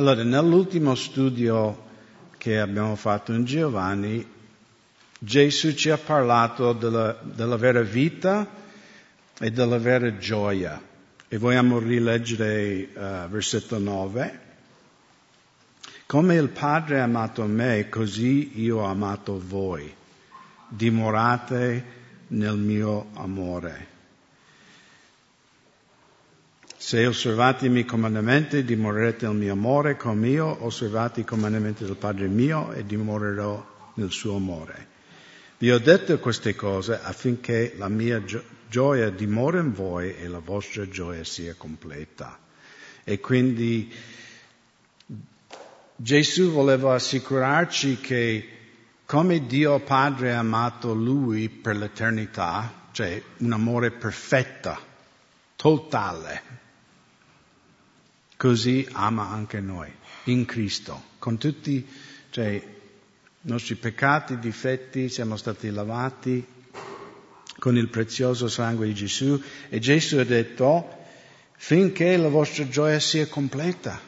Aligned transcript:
Allora, 0.00 0.22
nell'ultimo 0.22 0.94
studio 0.94 1.88
che 2.38 2.58
abbiamo 2.58 2.96
fatto 2.96 3.34
in 3.34 3.44
Giovanni, 3.44 4.26
Gesù 5.18 5.74
ci 5.74 5.90
ha 5.90 5.98
parlato 5.98 6.72
della, 6.72 7.18
della 7.22 7.58
vera 7.58 7.82
vita 7.82 8.48
e 9.38 9.50
della 9.50 9.76
vera 9.76 10.16
gioia. 10.16 10.80
E 11.28 11.36
vogliamo 11.36 11.78
rileggere 11.78 12.88
uh, 12.94 13.28
versetto 13.28 13.76
9. 13.76 14.40
Come 16.06 16.34
il 16.34 16.48
Padre 16.48 17.00
ha 17.00 17.04
amato 17.04 17.44
me, 17.44 17.90
così 17.90 18.58
io 18.62 18.78
ho 18.78 18.84
amato 18.84 19.38
voi. 19.38 19.94
Dimorate 20.66 21.84
nel 22.28 22.56
mio 22.56 23.08
amore. 23.16 23.86
Se 26.90 27.06
osservate 27.06 27.66
i 27.66 27.68
miei 27.68 27.84
comandamenti, 27.84 28.64
dimorerete 28.64 29.24
nel 29.28 29.36
mio 29.36 29.52
amore, 29.52 29.96
come 29.96 30.26
io 30.30 30.64
osservate 30.64 31.20
i 31.20 31.24
comandamenti 31.24 31.84
del 31.84 31.94
Padre 31.94 32.26
mio 32.26 32.72
e 32.72 32.84
dimorerò 32.84 33.92
nel 33.94 34.10
suo 34.10 34.34
amore. 34.34 34.88
Vi 35.58 35.70
ho 35.70 35.78
detto 35.78 36.18
queste 36.18 36.56
cose 36.56 36.98
affinché 37.00 37.74
la 37.76 37.88
mia 37.88 38.24
gio- 38.24 38.42
gioia 38.68 39.08
dimora 39.08 39.60
in 39.60 39.72
voi 39.72 40.16
e 40.16 40.26
la 40.26 40.40
vostra 40.40 40.88
gioia 40.88 41.22
sia 41.22 41.54
completa. 41.56 42.40
E 43.04 43.20
quindi 43.20 43.94
Gesù 45.94 46.50
voleva 46.50 46.94
assicurarci 46.94 48.00
che 48.00 48.48
come 49.04 49.46
Dio 49.46 49.78
Padre 49.78 50.34
ha 50.34 50.40
amato 50.40 50.92
Lui 50.92 51.50
per 51.50 51.76
l'eternità, 51.76 52.88
cioè 52.90 53.22
un 53.36 53.52
amore 53.52 53.92
perfetto, 53.92 54.76
totale, 55.54 56.49
così 58.40 58.88
ama 58.92 59.28
anche 59.28 59.60
noi, 59.60 59.92
in 60.24 60.46
Cristo, 60.46 61.08
con 61.18 61.36
tutti 61.36 61.86
cioè, 62.30 62.48
i 62.48 62.62
nostri 63.42 63.74
peccati, 63.74 64.38
difetti, 64.38 65.10
siamo 65.10 65.36
stati 65.36 65.68
lavati 65.68 66.42
con 67.58 67.76
il 67.76 67.88
prezioso 67.88 68.48
sangue 68.48 68.86
di 68.86 68.94
Gesù 68.94 69.38
e 69.68 69.78
Gesù 69.78 70.16
ha 70.16 70.24
detto 70.24 70.88
finché 71.52 72.16
la 72.16 72.30
vostra 72.30 72.66
gioia 72.66 72.98
sia 72.98 73.26
completa. 73.26 74.00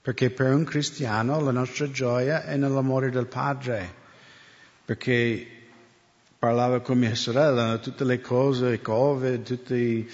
Perché 0.00 0.30
per 0.30 0.54
un 0.54 0.64
cristiano 0.64 1.42
la 1.42 1.50
nostra 1.50 1.90
gioia 1.90 2.46
è 2.46 2.56
nell'amore 2.56 3.10
del 3.10 3.26
Padre. 3.26 3.94
Perché 4.82 5.63
parlava 6.44 6.80
con 6.80 6.98
mia 6.98 7.14
sorella, 7.14 7.78
tutte 7.78 8.04
le 8.04 8.20
cose, 8.20 8.82
Covid, 8.82 9.42
tutti 9.42 10.06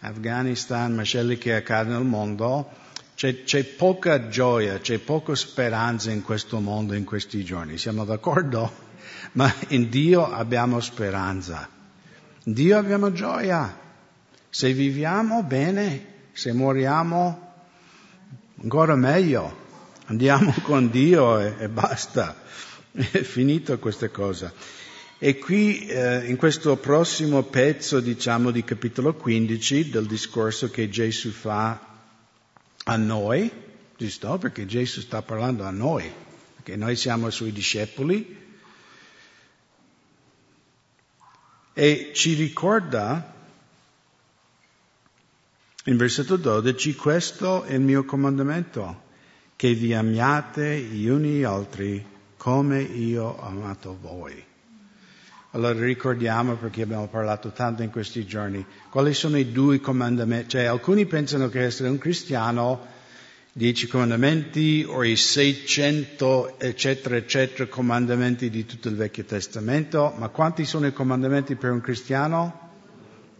Afghanistan, 0.00 0.92
macelli 0.92 1.38
che 1.38 1.54
accadono 1.54 1.98
nel 1.98 2.06
mondo, 2.08 2.68
c'è, 3.14 3.44
c'è, 3.44 3.62
poca 3.62 4.26
gioia, 4.26 4.80
c'è 4.80 4.98
poca 4.98 5.36
speranza 5.36 6.10
in 6.10 6.22
questo 6.22 6.58
mondo 6.58 6.94
in 6.94 7.04
questi 7.04 7.44
giorni. 7.44 7.78
Siamo 7.78 8.04
d'accordo? 8.04 8.68
Ma 9.38 9.54
in 9.68 9.88
Dio 9.88 10.28
abbiamo 10.28 10.80
speranza. 10.80 11.68
In 12.42 12.52
Dio 12.52 12.76
abbiamo 12.78 13.12
gioia. 13.12 13.78
Se 14.50 14.72
viviamo 14.72 15.44
bene, 15.44 16.06
se 16.32 16.52
moriamo 16.52 17.52
ancora 18.60 18.96
meglio, 18.96 19.56
andiamo 20.06 20.52
con 20.62 20.90
Dio 20.90 21.38
e, 21.38 21.54
e 21.60 21.68
basta, 21.68 22.34
è 22.90 23.22
finito 23.22 23.78
questa 23.78 24.08
cosa. 24.08 24.52
E 25.18 25.38
qui 25.38 25.86
eh, 25.86 26.26
in 26.26 26.36
questo 26.36 26.76
prossimo 26.76 27.42
pezzo, 27.42 28.00
diciamo, 28.00 28.50
di 28.50 28.62
capitolo 28.64 29.14
15 29.14 29.88
del 29.88 30.06
discorso 30.06 30.68
che 30.68 30.90
Gesù 30.90 31.30
fa 31.30 31.80
a 32.84 32.96
noi, 32.96 33.50
giusto? 33.96 34.36
Perché 34.36 34.66
Gesù 34.66 35.00
sta 35.00 35.22
parlando 35.22 35.64
a 35.64 35.70
noi, 35.70 36.12
perché 36.56 36.76
noi 36.76 36.96
siamo 36.96 37.28
i 37.28 37.32
suoi 37.32 37.50
discepoli, 37.50 38.44
e 41.72 42.10
ci 42.12 42.34
ricorda 42.34 43.34
in 45.84 45.96
versetto 45.96 46.36
12, 46.36 46.94
questo 46.94 47.62
è 47.62 47.72
il 47.72 47.80
mio 47.80 48.04
comandamento, 48.04 49.04
che 49.56 49.72
vi 49.72 49.94
amiate 49.94 50.78
gli 50.78 51.08
uni 51.08 51.38
gli 51.38 51.42
altri 51.42 52.04
come 52.36 52.82
io 52.82 53.24
ho 53.24 53.40
amato 53.40 53.96
voi. 53.98 54.54
Allora 55.56 55.86
ricordiamo, 55.86 56.56
perché 56.56 56.82
abbiamo 56.82 57.08
parlato 57.08 57.50
tanto 57.50 57.82
in 57.82 57.90
questi 57.90 58.26
giorni, 58.26 58.62
quali 58.90 59.14
sono 59.14 59.38
i 59.38 59.52
due 59.52 59.80
comandamenti. 59.80 60.50
Cioè, 60.50 60.64
alcuni 60.64 61.06
pensano 61.06 61.48
che 61.48 61.62
essere 61.62 61.88
un 61.88 61.96
cristiano, 61.96 62.84
dieci 63.54 63.86
comandamenti 63.86 64.84
o 64.86 65.02
i 65.02 65.16
600 65.16 66.58
eccetera 66.58 67.16
eccetera 67.16 67.66
comandamenti 67.70 68.50
di 68.50 68.66
tutto 68.66 68.88
il 68.88 68.96
Vecchio 68.96 69.24
Testamento, 69.24 70.12
ma 70.18 70.28
quanti 70.28 70.66
sono 70.66 70.88
i 70.88 70.92
comandamenti 70.92 71.54
per 71.54 71.70
un 71.70 71.80
cristiano? 71.80 72.68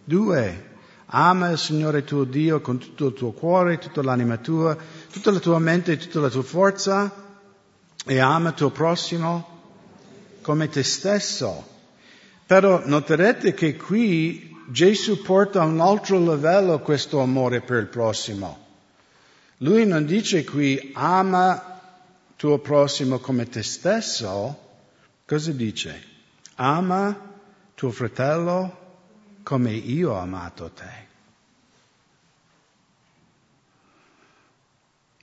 Due. 0.03 0.65
Ama 1.05 1.51
il 1.51 1.59
Signore 1.59 2.03
tuo 2.03 2.23
Dio 2.23 2.61
con 2.61 2.79
tutto 2.79 3.09
il 3.09 3.13
tuo 3.13 3.31
cuore, 3.31 3.77
tutta 3.77 4.01
l'anima 4.01 4.37
tua, 4.37 4.75
tutta 5.11 5.29
la 5.29 5.39
tua 5.39 5.59
mente 5.59 5.91
e 5.91 5.97
tutta 5.97 6.19
la 6.19 6.29
tua 6.29 6.41
forza 6.41 7.13
e 8.03 8.17
ama 8.17 8.49
il 8.49 8.55
tuo 8.55 8.71
prossimo 8.71 9.59
come 10.41 10.67
te 10.67 10.81
stesso. 10.81 11.75
Però 12.47 12.81
noterete 12.85 13.53
che 13.53 13.75
qui 13.75 14.55
Gesù 14.69 15.21
porta 15.21 15.61
a 15.61 15.65
un 15.65 15.81
altro 15.81 16.17
livello 16.17 16.79
questo 16.79 17.19
amore 17.19 17.59
per 17.59 17.81
il 17.81 17.87
prossimo. 17.87 18.65
Lui 19.57 19.85
non 19.85 20.05
dice 20.05 20.45
qui 20.45 20.91
ama 20.93 21.81
tuo 22.37 22.59
prossimo 22.59 23.19
come 23.19 23.49
te 23.49 23.63
stesso, 23.63 24.57
cosa 25.25 25.51
dice? 25.51 26.03
Ama 26.55 27.19
tuo 27.75 27.91
fratello 27.91 28.85
come 29.43 29.73
io 29.73 30.11
ho 30.11 30.17
amato 30.17 30.71
te. 30.71 31.05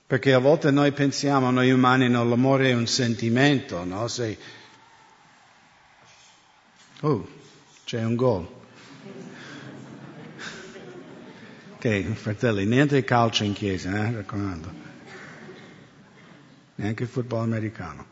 Perché 0.05 0.33
a 0.33 0.39
volte 0.39 0.69
noi 0.69 0.91
pensiamo, 0.91 1.49
noi 1.49 1.71
umani, 1.71 2.07
no, 2.07 2.23
l'amore 2.23 2.69
è 2.69 2.73
un 2.73 2.85
sentimento, 2.85 3.83
no? 3.83 4.07
Se... 4.07 4.37
Oh, 7.05 7.23
c'è 7.83 8.03
un 8.03 8.15
gol. 8.15 8.47
Ok, 11.75 12.13
fratelli, 12.13 12.65
niente 12.65 13.03
calcio 13.03 13.43
in 13.43 13.53
chiesa, 13.53 14.07
eh, 14.07 14.11
raccomando. 14.11 14.71
Neanche 16.73 17.03
il 17.03 17.09
football 17.09 17.43
americano. 17.43 18.05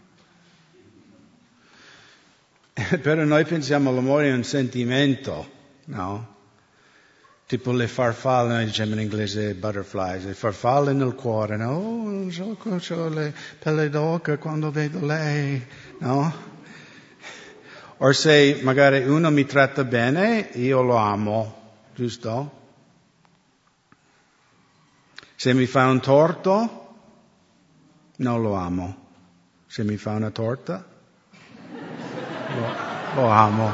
Però 3.02 3.24
noi 3.24 3.46
pensiamo 3.46 3.92
l'amore 3.92 4.30
è 4.30 4.34
un 4.34 4.44
sentimento, 4.44 5.50
no? 5.86 6.36
Tipo 7.48 7.72
le 7.72 7.88
farfalle, 7.88 8.54
noi 8.54 8.66
diciamo 8.66 8.94
in 8.94 9.00
inglese 9.00 9.56
butterflies, 9.56 10.26
le 10.26 10.36
farfalle 10.36 10.94
nel 10.94 11.16
cuore, 11.16 11.58
no? 11.58 11.72
Oh, 11.72 12.30
so, 12.30 12.56
ho 12.94 13.10
le 13.10 13.34
pelle 13.58 13.90
d'oca 13.90 14.38
quando 14.38 14.70
vedo 14.70 15.04
lei, 15.04 15.66
no? 15.98 16.53
O 18.06 18.12
se 18.12 18.60
magari 18.64 19.08
uno 19.08 19.32
mi 19.32 19.46
tratta 19.46 19.86
bene, 19.86 20.50
io 20.56 20.82
lo 20.82 20.98
amo, 20.98 21.86
giusto? 21.96 22.52
Se 25.36 25.54
mi 25.54 25.66
fa 25.66 25.86
un 25.86 26.02
torto, 26.02 26.96
non 28.18 28.42
lo 28.42 28.56
amo. 28.56 29.08
Se 29.68 29.86
mi 29.86 29.96
fa 29.96 30.12
una 30.12 30.32
torta, 30.32 30.86
lo, 32.56 32.76
lo 33.16 33.28
amo. 33.30 33.72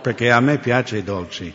Perché 0.00 0.30
a 0.30 0.38
me 0.38 0.58
piace 0.58 0.98
i 0.98 1.02
dolci. 1.02 1.52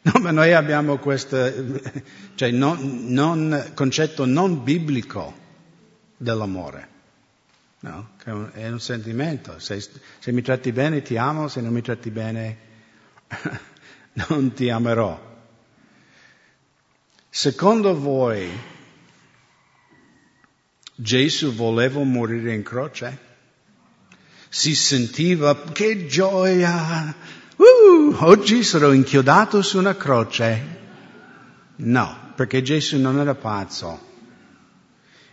No, 0.00 0.12
ma 0.20 0.30
noi 0.30 0.54
abbiamo 0.54 0.96
questo 0.96 1.36
cioè 2.34 2.50
non, 2.50 3.08
non, 3.08 3.72
concetto 3.74 4.24
non 4.24 4.64
biblico 4.64 5.44
dell'amore. 6.16 6.94
No? 7.80 8.10
Che 8.18 8.30
è 8.30 8.32
un, 8.32 8.50
è 8.52 8.68
un 8.68 8.80
sentimento. 8.80 9.58
Se, 9.58 9.80
se, 9.80 10.32
mi 10.32 10.42
tratti 10.42 10.72
bene 10.72 11.02
ti 11.02 11.16
amo, 11.16 11.48
se 11.48 11.60
non 11.60 11.72
mi 11.72 11.82
tratti 11.82 12.10
bene 12.10 12.58
non 14.28 14.52
ti 14.52 14.70
amerò. 14.70 15.34
Secondo 17.28 17.98
voi 17.98 18.48
Gesù 20.94 21.54
voleva 21.54 22.02
morire 22.02 22.54
in 22.54 22.62
croce? 22.62 23.24
Si 24.48 24.74
sentiva 24.74 25.60
che 25.72 26.06
gioia, 26.06 27.14
Uh, 27.56 28.14
oggi 28.20 28.62
sarò 28.62 28.92
inchiodato 28.92 29.62
su 29.62 29.78
una 29.78 29.96
croce. 29.96 30.74
No, 31.76 32.32
perché 32.34 32.60
Gesù 32.60 32.98
non 32.98 33.18
era 33.18 33.34
pazzo. 33.34 34.05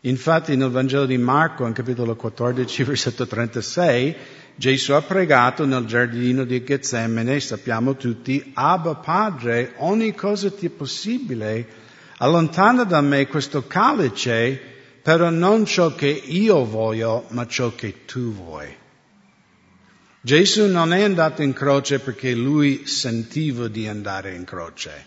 Infatti 0.06 0.58
nel 0.58 0.70
Vangelo 0.70 1.06
di 1.06 1.18
Marco, 1.18 1.66
in 1.66 1.72
capitolo 1.72 2.16
14, 2.16 2.84
versetto 2.84 3.26
36, 3.26 4.16
Gesù 4.56 4.92
ha 4.92 5.02
pregato 5.02 5.66
nel 5.66 5.86
giardino 5.86 6.44
di 6.44 6.64
Getsemane, 6.64 7.40
sappiamo 7.40 7.96
tutti, 7.96 8.52
Abba 8.54 8.96
Padre, 8.96 9.74
ogni 9.78 10.14
cosa 10.14 10.52
ti 10.52 10.66
è 10.66 10.70
possibile, 10.70 11.68
allontana 12.18 12.84
da 12.84 13.00
me 13.02 13.28
questo 13.28 13.66
calice, 13.66 14.60
però 15.02 15.30
non 15.30 15.66
ciò 15.66 15.96
che 15.96 16.08
io 16.08 16.66
voglio, 16.66 17.26
ma 17.30 17.48
ciò 17.48 17.74
che 17.74 18.06
tu 18.06 18.34
vuoi. 18.34 18.82
Gesù 20.20 20.68
non 20.68 20.94
è 20.94 21.02
andato 21.04 21.42
in 21.42 21.54
croce 21.54 22.00
perché 22.00 22.34
lui 22.34 22.86
sentiva 22.88 23.68
di 23.68 23.88
andare 23.88 24.36
in 24.36 24.44
croce, 24.44 25.06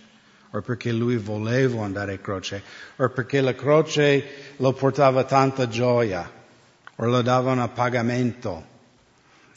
o 0.50 0.60
perché 0.60 0.92
lui 0.92 1.16
voleva 1.16 1.84
andare 1.84 2.12
in 2.14 2.20
croce, 2.20 2.62
o 2.96 3.08
perché 3.08 3.40
la 3.40 3.54
croce 3.54 4.54
lo 4.56 4.72
portava 4.72 5.24
tanta 5.24 5.68
gioia, 5.68 6.30
o 6.96 7.06
lo 7.06 7.22
davano 7.22 7.62
a 7.62 7.68
pagamento. 7.68 8.74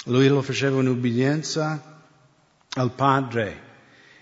Lui 0.06 0.28
lo 0.28 0.42
faceva 0.42 0.80
in 0.80 0.88
ubbidienza 0.88 2.02
al 2.76 2.92
Padre. 2.92 3.68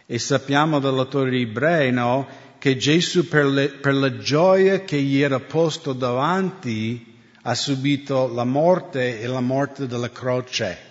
E 0.06 0.20
sappiamo 0.20 0.80
dall'autore 0.80 1.92
no, 1.92 2.28
che 2.58 2.78
Gesù 2.78 3.28
per, 3.28 3.46
le, 3.46 3.70
per 3.70 3.94
la 3.94 4.18
gioia 4.18 4.82
che 4.82 5.02
gli 5.02 5.22
era 5.22 5.40
posto 5.40 5.94
davanti 5.94 7.16
ha 7.42 7.56
subito 7.56 8.32
la 8.34 8.44
morte 8.44 9.20
e 9.20 9.28
la 9.28 9.42
morte 9.42 9.88
della 9.88 10.10
croce. 10.10 10.87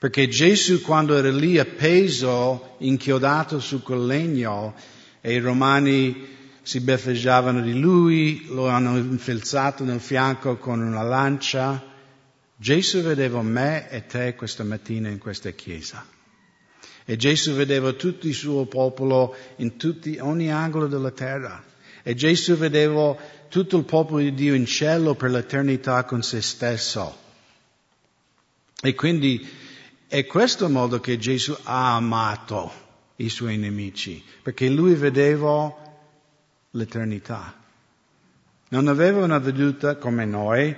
Perché 0.00 0.28
Gesù 0.28 0.80
quando 0.80 1.14
era 1.14 1.30
lì 1.30 1.58
appeso, 1.58 2.76
inchiodato 2.78 3.60
su 3.60 3.82
quel 3.82 4.06
legno, 4.06 4.74
e 5.20 5.34
i 5.34 5.40
romani 5.40 6.26
si 6.62 6.80
beffeggiavano 6.80 7.60
di 7.60 7.78
lui, 7.78 8.46
lo 8.46 8.68
hanno 8.68 8.96
infilzato 8.96 9.84
nel 9.84 10.00
fianco 10.00 10.56
con 10.56 10.80
una 10.80 11.02
lancia, 11.02 11.84
Gesù 12.56 13.02
vedeva 13.02 13.42
me 13.42 13.90
e 13.90 14.06
te 14.06 14.34
questa 14.36 14.64
mattina 14.64 15.10
in 15.10 15.18
questa 15.18 15.50
chiesa. 15.50 16.02
E 17.04 17.16
Gesù 17.16 17.52
vedeva 17.52 17.92
tutto 17.92 18.26
il 18.26 18.32
suo 18.32 18.64
popolo 18.64 19.36
in 19.56 19.76
tutti, 19.76 20.16
ogni 20.18 20.50
angolo 20.50 20.86
della 20.86 21.10
terra. 21.10 21.62
E 22.02 22.14
Gesù 22.14 22.56
vedeva 22.56 23.14
tutto 23.50 23.76
il 23.76 23.84
popolo 23.84 24.20
di 24.20 24.32
Dio 24.32 24.54
in 24.54 24.64
cielo 24.64 25.14
per 25.14 25.30
l'eternità 25.30 26.04
con 26.04 26.22
se 26.22 26.40
stesso. 26.40 27.18
E 28.80 28.94
quindi 28.94 29.68
è 30.10 30.26
questo 30.26 30.68
modo 30.68 30.98
che 30.98 31.18
Gesù 31.18 31.56
ha 31.62 31.94
amato 31.94 32.72
i 33.16 33.28
suoi 33.28 33.56
nemici, 33.58 34.20
perché 34.42 34.68
lui 34.68 34.94
vedeva 34.94 35.72
l'eternità. 36.72 37.54
Non 38.70 38.88
aveva 38.88 39.22
una 39.22 39.38
veduta 39.38 39.98
come 39.98 40.24
noi 40.24 40.74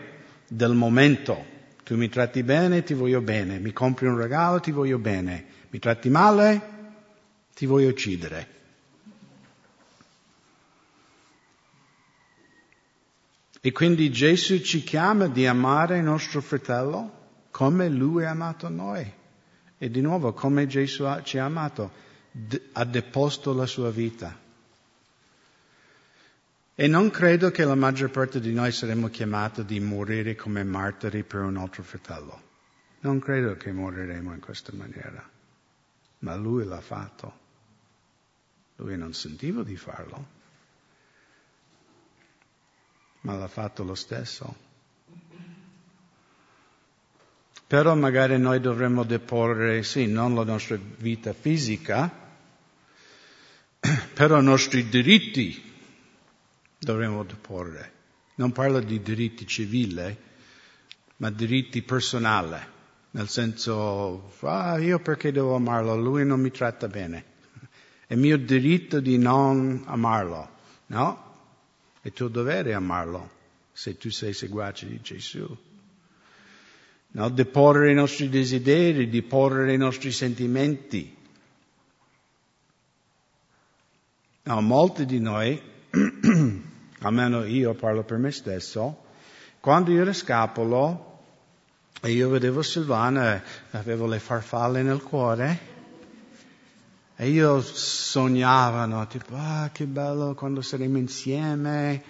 del 0.46 0.75
momento. 0.75 1.43
Tu 1.82 1.96
mi 1.96 2.11
tratti 2.11 2.43
bene, 2.43 2.82
ti 2.82 2.93
voglio 2.93 3.23
bene. 3.23 3.58
Mi 3.58 3.73
compri 3.73 4.06
un 4.06 4.19
regalo, 4.19 4.61
ti 4.61 4.70
voglio 4.70 4.99
bene. 4.99 5.46
Mi 5.70 5.79
tratti 5.79 6.11
male, 6.11 6.61
ti 7.55 7.64
voglio 7.64 7.88
uccidere. 7.88 8.49
E 13.62 13.73
quindi 13.73 14.11
Gesù 14.11 14.61
ci 14.61 14.82
chiama 14.82 15.26
di 15.26 15.46
amare 15.46 15.96
il 15.96 16.05
nostro 16.05 16.43
fratello 16.43 17.20
come 17.50 17.88
lui 17.88 18.26
ha 18.26 18.31
amato 18.31 18.69
noi. 18.69 19.20
E 19.82 19.90
di 19.90 20.00
nuovo, 20.00 20.32
come 20.32 20.69
Gesù 20.69 21.05
ci 21.25 21.38
ha 21.38 21.46
amato, 21.46 21.90
ha 22.75 22.84
deposto 22.84 23.52
la 23.52 23.67
sua 23.67 23.90
vita. 23.90 24.38
E 26.76 26.87
non 26.87 27.11
credo 27.11 27.50
che 27.50 27.64
la 27.64 27.75
maggior 27.75 28.12
parte 28.12 28.38
di 28.38 28.52
noi 28.52 28.70
saremmo 28.70 29.08
chiamati 29.08 29.64
di 29.64 29.81
morire 29.81 30.37
come 30.37 30.62
martiri 30.62 31.25
per 31.25 31.40
un 31.40 31.56
altro 31.56 31.82
fratello. 31.82 32.40
Non 33.00 33.19
credo 33.19 33.56
che 33.56 33.73
moriremo 33.73 34.32
in 34.32 34.38
questa 34.38 34.70
maniera. 34.73 35.29
Ma 36.20 36.37
lui 36.37 36.64
l'ha 36.64 36.81
fatto. 36.81 37.40
Lui 38.76 38.96
non 38.96 39.12
sentiva 39.12 39.64
di 39.64 39.76
farlo. 39.76 40.26
Ma 43.23 43.34
l'ha 43.34 43.49
fatto 43.49 43.82
lo 43.82 43.96
stesso. 43.96 44.70
Però 47.72 47.94
magari 47.94 48.38
noi 48.38 48.60
dovremmo 48.60 49.02
deporre, 49.02 49.82
sì, 49.82 50.04
non 50.04 50.34
la 50.34 50.44
nostra 50.44 50.78
vita 50.98 51.32
fisica, 51.32 52.12
però 54.12 54.40
i 54.40 54.44
nostri 54.44 54.90
diritti 54.90 55.72
dovremmo 56.78 57.24
deporre. 57.24 57.92
Non 58.34 58.52
parlo 58.52 58.78
di 58.78 59.00
diritti 59.00 59.46
civili, 59.46 60.14
ma 61.16 61.30
diritti 61.30 61.80
personali, 61.80 62.60
nel 63.12 63.28
senso, 63.30 64.34
ah, 64.40 64.76
io 64.76 64.98
perché 64.98 65.32
devo 65.32 65.54
amarlo? 65.54 65.96
Lui 65.96 66.26
non 66.26 66.40
mi 66.40 66.50
tratta 66.50 66.88
bene. 66.88 67.24
È 68.06 68.14
mio 68.14 68.36
diritto 68.36 69.00
di 69.00 69.16
non 69.16 69.82
amarlo, 69.86 70.50
no? 70.88 71.36
È 72.02 72.12
tuo 72.12 72.28
dovere 72.28 72.74
amarlo 72.74 73.30
se 73.72 73.96
tu 73.96 74.10
sei 74.10 74.34
seguace 74.34 74.86
di 74.86 75.00
Gesù 75.00 75.70
no? 77.12 77.29
deporre 77.29 77.91
i 77.91 77.94
nostri 77.94 78.29
desideri, 78.29 79.09
deporre 79.09 79.73
i 79.73 79.76
nostri 79.76 80.12
sentimenti. 80.12 81.17
No, 84.44 84.61
molti 84.61 85.06
di 85.06 85.20
noi, 85.20 85.61
almeno 87.00 87.44
io 87.44 87.75
parlo 87.75 88.03
per 88.03 88.19
me 88.19 88.32
stesso, 88.32 89.05
quando 89.61 89.93
io 89.93 90.00
ero 90.00 90.12
scapolo 90.12 91.11
e 92.00 92.11
io 92.11 92.29
vedevo 92.29 92.62
Silvana, 92.62 93.41
avevo 93.70 94.06
le 94.06 94.19
farfalle 94.19 94.82
nel 94.82 95.03
cuore, 95.03 95.70
e 97.15 97.29
io 97.29 97.61
sognavo, 97.61 98.85
no, 98.87 99.06
tipo, 99.06 99.37
ah, 99.37 99.70
che 99.73 99.85
bello 99.85 100.35
quando 100.35 100.61
saremo 100.61 100.99
insieme, 100.99 102.03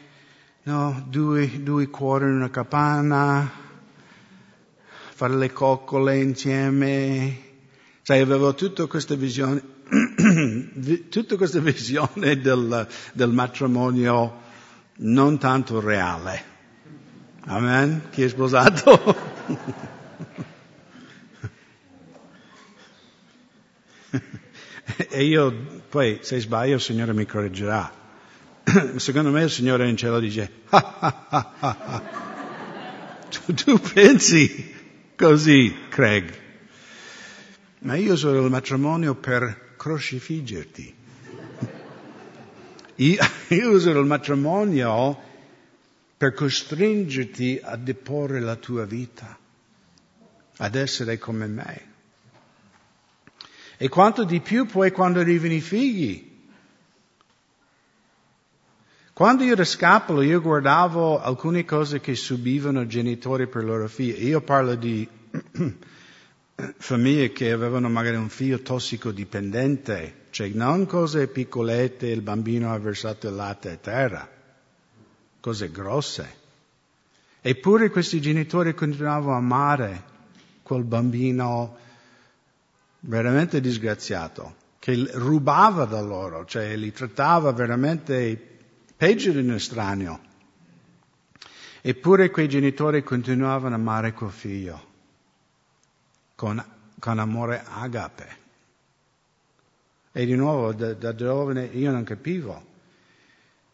no, 0.63 1.05
due, 1.07 1.63
due 1.63 1.89
cuori 1.89 2.25
in 2.25 2.37
una 2.37 2.49
capanna, 2.49 3.62
fare 5.23 5.37
le 5.37 5.53
coccole 5.53 6.19
insieme. 6.19 7.39
Sai, 8.03 8.19
avevo 8.19 8.57
tutta 8.57 8.87
questa 8.87 9.15
visione, 9.15 9.63
tutta 11.09 11.37
questa 11.37 11.61
visione 11.61 12.41
del, 12.41 12.89
del 13.13 13.31
matrimonio 13.31 14.41
non 14.97 15.39
tanto 15.39 15.79
reale. 15.79 16.43
Amen? 17.45 18.09
Chi 18.11 18.25
è 18.25 18.29
sposato? 18.29 19.15
e 25.09 25.25
io, 25.25 25.83
poi, 25.89 26.19
se 26.23 26.41
sbaglio, 26.41 26.75
il 26.75 26.81
Signore 26.81 27.13
mi 27.13 27.27
correggerà. 27.27 27.93
Secondo 28.97 29.31
me 29.31 29.45
il 29.45 29.51
Signore 29.51 29.89
in 29.89 29.97
cielo 29.97 30.19
dice, 30.19 30.51
ah, 30.71 30.97
ah, 30.99 31.53
ah, 31.61 32.03
tu, 33.31 33.55
tu 33.55 33.79
pensi 33.79 34.72
Così, 35.23 35.73
Craig. 35.89 36.35
Ma 37.83 37.95
io 37.95 38.17
sono 38.17 38.41
il 38.41 38.51
matrimonio 38.51 39.15
per 39.15 39.75
crocifiggerti. 39.77 40.95
Io, 42.97 43.19
io 43.51 43.71
uso 43.71 43.91
il 43.91 44.05
matrimonio 44.05 45.17
per 46.17 46.35
costringerti 46.35 47.61
a 47.63 47.77
deporre 47.77 48.41
la 48.41 48.57
tua 48.57 48.85
vita, 48.85 49.39
ad 50.57 50.75
essere 50.75 51.19
come 51.19 51.47
me. 51.47 51.87
E 53.77 53.89
quanto 53.89 54.25
di 54.25 54.41
più 54.41 54.67
poi 54.67 54.91
quando 54.91 55.21
arrivano 55.21 55.53
i 55.53 55.61
figli. 55.61 56.32
Quando 59.15 59.45
io 59.45 59.53
ero 59.53 59.65
scapolo, 59.65 60.23
io 60.23 60.41
guardavo 60.41 61.21
alcune 61.21 61.67
cose 61.67 62.01
che 62.01 62.15
subivano 62.15 62.81
i 62.81 62.89
genitori 62.89 63.47
per 63.47 63.63
i 63.63 63.67
loro 63.67 63.87
figli. 63.87 64.25
Io 64.25 64.41
parlo 64.41 64.75
di 64.75 65.07
famiglie 66.79 67.31
che 67.31 67.53
avevano 67.53 67.91
magari 67.91 68.17
un 68.17 68.31
figlio 68.31 68.63
tossicodipendente, 68.63 70.15
cioè 70.31 70.49
non 70.55 70.87
cose 70.87 71.29
piccolette, 71.29 72.07
il 72.07 72.23
bambino 72.23 72.73
ha 72.73 72.79
versato 72.79 73.29
il 73.29 73.35
latte 73.35 73.73
a 73.73 73.77
terra, 73.77 74.27
cose 75.41 75.71
grosse. 75.71 76.41
Eppure 77.43 77.91
questi 77.91 78.19
genitori 78.19 78.73
continuavano 78.73 79.35
a 79.35 79.37
amare 79.37 80.03
quel 80.63 80.85
bambino 80.85 81.77
veramente 83.01 83.61
disgraziato, 83.61 84.55
che 84.79 85.07
rubava 85.13 85.85
da 85.85 86.01
loro, 86.01 86.47
cioè 86.47 86.75
li 86.77 86.93
trattava 86.93 87.53
veramente 87.53 88.52
peggio 89.03 89.33
di 89.33 89.39
un 89.39 89.51
estraneo. 89.51 90.21
Eppure 91.81 92.31
quei 92.31 92.49
genitori 92.49 93.03
continuavano 93.03 93.75
a 93.75 93.79
amare 93.79 94.13
quel 94.13 94.31
figlio 94.31 94.81
con, 96.37 96.65
con 97.01 97.19
amore 97.19 97.65
agape. 97.67 98.37
E 100.13 100.25
di 100.25 100.37
nuovo, 100.37 100.73
da, 100.73 100.95
da 100.95 101.17
giovane 101.17 101.65
io 101.65 101.91
non 101.91 102.05
capivo. 102.05 102.65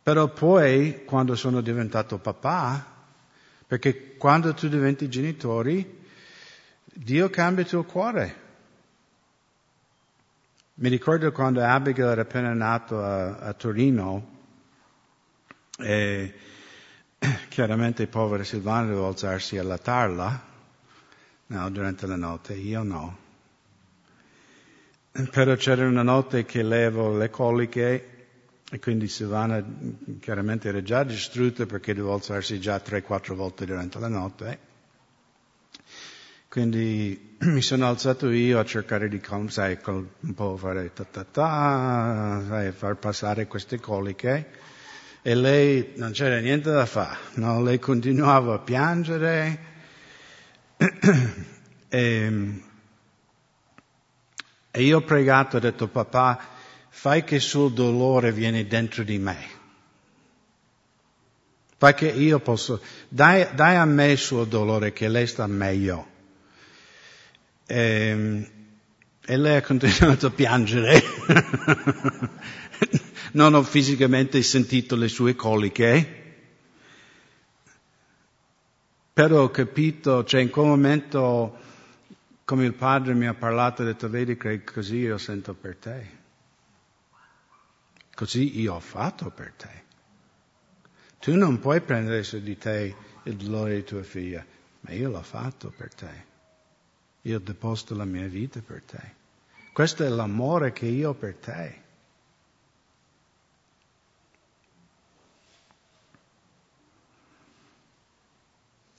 Però 0.03 0.29
poi, 0.29 1.05
quando 1.05 1.35
sono 1.35 1.61
diventato 1.61 2.17
papà, 2.17 2.87
perché 3.67 4.17
quando 4.17 4.55
tu 4.55 4.67
diventi 4.67 5.11
genitori, 5.11 6.07
Dio 6.85 7.29
cambia 7.29 7.65
il 7.65 7.69
tuo 7.69 7.85
cuore. 7.85 8.37
Mi 10.77 10.89
ricordo 10.89 11.31
quando 11.33 11.63
Abigail 11.63 12.13
era 12.13 12.23
appena 12.23 12.55
nato 12.55 13.05
a, 13.05 13.37
a 13.37 13.53
Torino 13.53 14.37
e 15.79 16.35
chiaramente 17.49 18.03
il 18.03 18.09
povero 18.09 18.45
Silvano 18.45 18.89
doveva 18.89 19.07
alzarsi 19.09 19.59
alla 19.59 19.79
tarla 19.79 20.47
no, 21.47 21.71
durante 21.71 22.07
la 22.07 22.17
notte, 22.17 22.55
io 22.55 22.83
no. 22.83 23.27
Però 25.31 25.55
c'era 25.57 25.87
una 25.87 26.03
notte 26.03 26.45
che 26.45 26.63
levo 26.63 27.17
le 27.17 27.31
coliche 27.31 28.17
e 28.71 28.79
quindi 28.79 29.09
Silvana 29.09 29.65
chiaramente 30.21 30.69
era 30.69 30.83
già 30.83 31.03
distrutta 31.03 31.65
perché 31.67 31.95
doveva 31.95 32.15
alzarsi 32.15 32.61
già 32.61 32.77
3-4 32.77 33.35
volte 33.35 33.65
durante 33.65 33.99
la 33.99 34.09
notte. 34.09 34.59
Quindi 36.49 37.37
mi 37.49 37.63
sono 37.63 37.87
alzato 37.87 38.31
io 38.31 38.59
a 38.59 38.65
cercare 38.65 39.09
di, 39.09 39.21
sai, 39.49 39.79
un 39.85 40.35
po' 40.35 40.57
fare 40.57 40.93
ta 40.93 41.05
ta 41.05 41.25
ta, 41.25 42.43
sai, 42.47 42.73
far 42.73 42.97
passare 42.97 43.47
queste 43.47 43.81
coliche. 43.81 44.67
E 45.29 45.35
lei 45.35 45.93
non 45.97 46.13
c'era 46.13 46.39
niente 46.39 46.71
da 46.71 46.87
fare, 46.87 47.19
no? 47.35 47.61
Lei 47.61 47.79
continuava 47.79 48.55
a 48.55 48.59
piangere. 48.61 49.59
e, 51.87 52.63
e 54.71 54.83
io 54.83 54.97
ho 54.97 55.03
pregato, 55.03 55.59
ho 55.59 55.61
detto 55.61 55.87
papà, 55.87 56.39
fai 56.89 57.25
che 57.25 57.35
il 57.35 57.41
suo 57.43 57.69
dolore 57.69 58.33
viene 58.33 58.67
dentro 58.67 59.03
di 59.03 59.19
me. 59.19 59.37
Fai 61.77 61.93
che 61.93 62.09
io 62.09 62.41
posso, 62.41 62.81
dai, 63.11 63.49
dai 63.55 63.77
a 63.77 63.85
me 63.85 64.13
il 64.13 64.17
suo 64.17 64.47
dolore 64.47 64.95
che 64.95 65.09
lei 65.09 65.27
sta 65.27 65.47
meglio. 65.47 66.07
E, 67.67 68.51
e 69.27 69.37
lei 69.37 69.57
ha 69.57 69.61
continuato 69.69 70.29
a 70.29 70.31
piangere. 70.31 71.03
non 73.33 73.55
ho 73.55 73.63
fisicamente 73.63 74.43
sentito 74.43 74.97
le 74.97 75.09
sue 75.09 75.35
coliche, 75.35 76.17
però 79.13 79.43
ho 79.43 79.51
capito, 79.51 80.25
cioè 80.25 80.41
in 80.41 80.51
quel 80.51 80.67
momento 80.67 81.57
come 82.45 82.65
il 82.65 82.75
padre 82.75 83.15
mi 83.15 83.27
ha 83.27 83.35
parlato, 83.35 83.83
ha 83.83 83.85
detto, 83.85 84.09
vedi 84.09 84.37
Craig, 84.37 84.73
così 84.73 84.97
io 84.97 85.19
sento 85.19 85.55
per 85.55 85.77
te. 85.77 86.17
Così 88.15 88.61
io 88.61 88.75
ho 88.75 88.81
fatto 88.81 89.31
per 89.31 89.53
te. 89.53 89.83
Tu 91.19 91.37
non 91.37 91.59
puoi 91.59 91.81
prendere 91.83 92.23
su 92.23 92.41
di 92.41 92.57
te 92.57 92.95
il 93.25 93.37
dolore 93.37 93.75
di 93.75 93.85
tua 93.85 94.03
figlia, 94.03 94.45
ma 94.81 94.93
io 94.93 95.11
l'ho 95.11 95.23
fatto 95.23 95.71
per 95.77 95.93
te. 95.93 96.25
Io 97.23 97.37
ho 97.37 97.41
deposto 97.41 97.95
la 97.95 98.05
mia 98.05 98.27
vita 98.27 98.61
per 98.61 98.83
te. 98.83 99.15
Questo 99.73 100.05
è 100.05 100.09
l'amore 100.09 100.73
che 100.73 100.87
io 100.87 101.11
ho 101.11 101.15
per 101.15 101.35
te. 101.35 101.83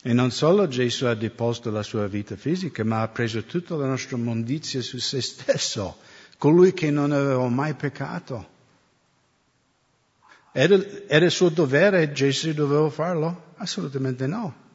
E 0.01 0.13
non 0.13 0.31
solo 0.31 0.67
Gesù 0.67 1.05
ha 1.05 1.13
deposto 1.13 1.71
la 1.71 1.83
sua 1.83 2.07
vita 2.07 2.37
fisica, 2.37 2.85
ma 2.85 3.01
ha 3.01 3.09
preso 3.09 3.43
tutta 3.43 3.75
la 3.75 3.85
nostra 3.85 4.15
mondizia 4.15 4.81
su 4.81 4.97
se 4.97 5.21
stesso, 5.21 5.97
colui 6.37 6.71
che 6.73 6.89
non 6.89 7.11
aveva 7.11 7.47
mai 7.49 7.73
peccato. 7.73 8.57
Era, 10.53 10.81
era 11.07 11.25
il 11.25 11.31
suo 11.31 11.49
dovere, 11.49 12.13
Gesù 12.13 12.53
doveva 12.53 12.89
farlo? 12.89 13.53
Assolutamente 13.57 14.25
no. 14.25 14.67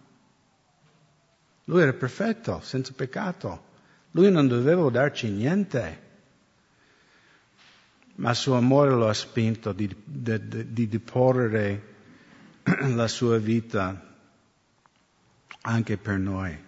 Lui 1.65 1.81
era 1.81 1.95
perfetto, 1.95 2.61
senza 2.63 2.93
peccato. 2.95 3.73
Lui 4.11 4.31
non 4.31 4.47
doveva 4.47 4.91
darci 4.91 5.31
niente. 5.31 6.03
Ma 8.17 8.31
il 8.31 8.37
suo 8.37 8.57
amore 8.57 8.91
lo 8.91 9.09
ha 9.09 9.15
spinto 9.15 9.73
di, 9.73 9.89
di, 10.05 10.49
di, 10.49 10.73
di 10.73 10.89
deporre 10.89 11.95
la 12.63 13.09
sua 13.09 13.39
vita 13.39 14.14
anche 15.67 15.97
per 15.97 16.19
noi. 16.19 16.59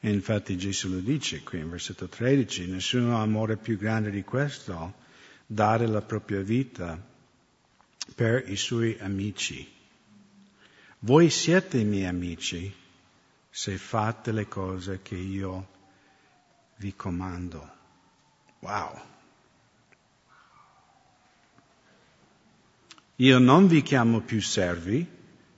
E 0.00 0.10
infatti 0.10 0.56
Gesù 0.56 0.88
lo 0.88 1.00
dice 1.00 1.42
qui 1.42 1.58
in 1.58 1.70
versetto 1.70 2.08
13, 2.08 2.68
nessuno 2.68 3.16
ha 3.16 3.20
amore 3.20 3.56
più 3.56 3.76
grande 3.76 4.10
di 4.10 4.22
questo, 4.22 4.94
dare 5.44 5.86
la 5.86 6.02
propria 6.02 6.40
vita 6.40 7.00
per 8.14 8.48
i 8.48 8.56
suoi 8.56 8.96
amici. 9.00 9.66
Voi 11.00 11.30
siete 11.30 11.78
i 11.78 11.84
miei 11.84 12.06
amici 12.06 12.72
se 13.50 13.76
fate 13.76 14.32
le 14.32 14.46
cose 14.46 15.00
che 15.02 15.16
io 15.16 15.68
vi 16.76 16.94
comando. 16.94 17.76
Wow! 18.60 19.17
Io 23.20 23.40
non 23.40 23.66
vi 23.66 23.82
chiamo 23.82 24.20
più 24.20 24.40
servi, 24.40 25.04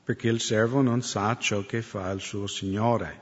perché 0.02 0.28
il 0.28 0.40
servo 0.40 0.80
non 0.80 1.02
sa 1.02 1.36
ciò 1.36 1.66
che 1.66 1.82
fa 1.82 2.10
il 2.10 2.22
suo 2.22 2.46
Signore, 2.46 3.20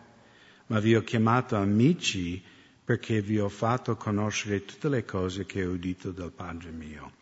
ma 0.66 0.78
vi 0.78 0.95
ho 0.95 1.02
chiamato 1.02 1.57
amici 1.57 2.40
perché 2.85 3.21
vi 3.21 3.40
ho 3.40 3.49
fatto 3.49 3.97
conoscere 3.97 4.64
tutte 4.64 4.88
le 4.88 5.04
cose 5.04 5.45
che 5.45 5.66
ho 5.66 5.73
udito 5.73 6.12
dal 6.12 6.30
Padre 6.30 6.71
mio. 6.71 7.12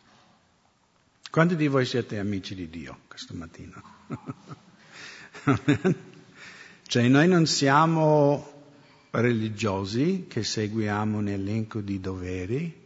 Quanti 1.31 1.57
di 1.57 1.69
voi 1.69 1.87
siete 1.87 2.19
amici 2.19 2.55
di 2.55 2.69
Dio 2.69 2.99
questa 3.09 3.33
mattina? 3.33 3.83
cioè 6.87 7.09
noi 7.09 7.29
non 7.29 7.47
siamo 7.47 8.65
religiosi 9.13 10.27
che 10.29 10.45
seguiamo 10.45 11.17
un 11.17 11.29
elenco 11.29 11.81
di 11.81 11.99
doveri, 11.99 12.85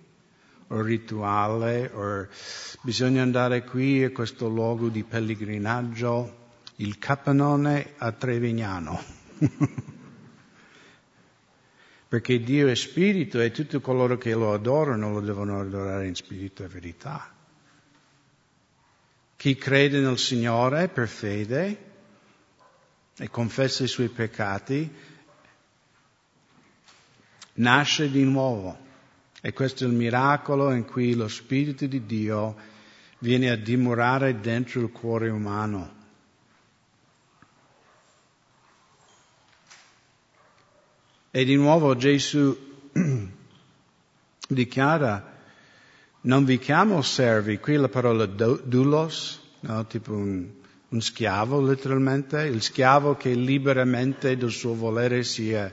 o 0.72 0.82
rituale, 0.82 1.90
o 1.92 2.28
bisogna 2.82 3.22
andare 3.22 3.64
qui 3.64 4.04
a 4.04 4.10
questo 4.10 4.48
luogo 4.48 4.88
di 4.88 5.02
pellegrinaggio, 5.02 6.38
il 6.76 6.98
Capanone 6.98 7.94
a 7.98 8.12
Trevignano. 8.12 9.02
Perché 12.08 12.40
Dio 12.40 12.68
è 12.68 12.74
spirito 12.74 13.40
e 13.40 13.50
tutti 13.52 13.80
coloro 13.80 14.18
che 14.18 14.32
lo 14.34 14.52
adorano 14.52 15.12
lo 15.12 15.20
devono 15.20 15.60
adorare 15.60 16.06
in 16.08 16.14
spirito 16.14 16.64
e 16.64 16.68
verità. 16.68 17.32
Chi 19.36 19.54
crede 19.54 20.00
nel 20.00 20.18
Signore 20.18 20.88
per 20.88 21.08
fede 21.08 21.88
e 23.16 23.28
confessa 23.28 23.84
i 23.84 23.88
suoi 23.88 24.08
peccati, 24.08 24.92
nasce 27.54 28.10
di 28.10 28.24
nuovo 28.24 28.88
e 29.40 29.52
questo 29.52 29.84
è 29.84 29.86
il 29.86 29.94
miracolo 29.94 30.72
in 30.72 30.84
cui 30.84 31.14
lo 31.14 31.28
Spirito 31.28 31.86
di 31.86 32.04
Dio 32.04 32.56
viene 33.20 33.50
a 33.50 33.56
dimorare 33.56 34.40
dentro 34.40 34.80
il 34.80 34.90
cuore 34.90 35.30
umano. 35.30 35.98
E 41.30 41.44
di 41.44 41.54
nuovo 41.54 41.96
Gesù 41.96 42.56
dichiara, 44.48 45.38
non 46.22 46.44
vi 46.44 46.58
chiamo 46.58 47.00
servi, 47.02 47.58
qui 47.58 47.76
la 47.76 47.88
parola 47.88 48.26
doulos, 48.26 49.40
no? 49.60 49.86
tipo 49.86 50.12
un, 50.12 50.50
un 50.88 51.00
schiavo 51.00 51.62
letteralmente, 51.62 52.42
il 52.42 52.60
schiavo 52.60 53.14
che 53.14 53.32
liberamente 53.32 54.36
del 54.36 54.50
suo 54.50 54.74
volere 54.74 55.22
si 55.22 55.52
è 55.52 55.72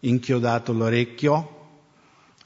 inchiodato 0.00 0.72
l'orecchio 0.72 1.53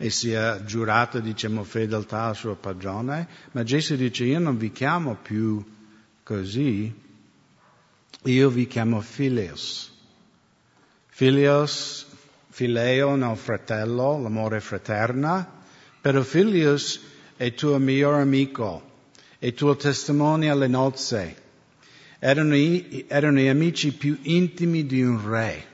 e 0.01 0.11
sia 0.11 0.63
giurato, 0.65 1.19
diciamo, 1.19 1.65
fedeltà 1.65 2.27
al 2.27 2.37
suo 2.37 2.55
padrone, 2.55 3.27
ma 3.51 3.65
Gesù 3.65 3.97
dice 3.97 4.25
io 4.25 4.39
non 4.39 4.57
vi 4.57 4.71
chiamo 4.71 5.17
più 5.17 5.63
così, 6.23 6.95
io 8.23 8.49
vi 8.49 8.67
chiamo 8.69 9.01
filios. 9.01 9.93
Filios, 11.09 12.07
fileo, 12.49 13.17
no 13.17 13.35
fratello, 13.35 14.21
l'amore 14.21 14.61
fraterna, 14.61 15.51
però 16.01 16.23
filios 16.23 17.01
è 17.37 17.53
tuo 17.55 17.79
miglior 17.79 18.21
amico, 18.21 18.83
è 19.37 19.53
tuo 19.53 19.75
testimone 19.75 20.49
alle 20.49 20.69
nozze. 20.69 21.47
Erano, 22.21 22.55
erano 22.55 23.39
gli 23.39 23.49
amici 23.49 23.93
più 23.93 24.17
intimi 24.23 24.87
di 24.87 25.03
un 25.03 25.29
re. 25.29 25.67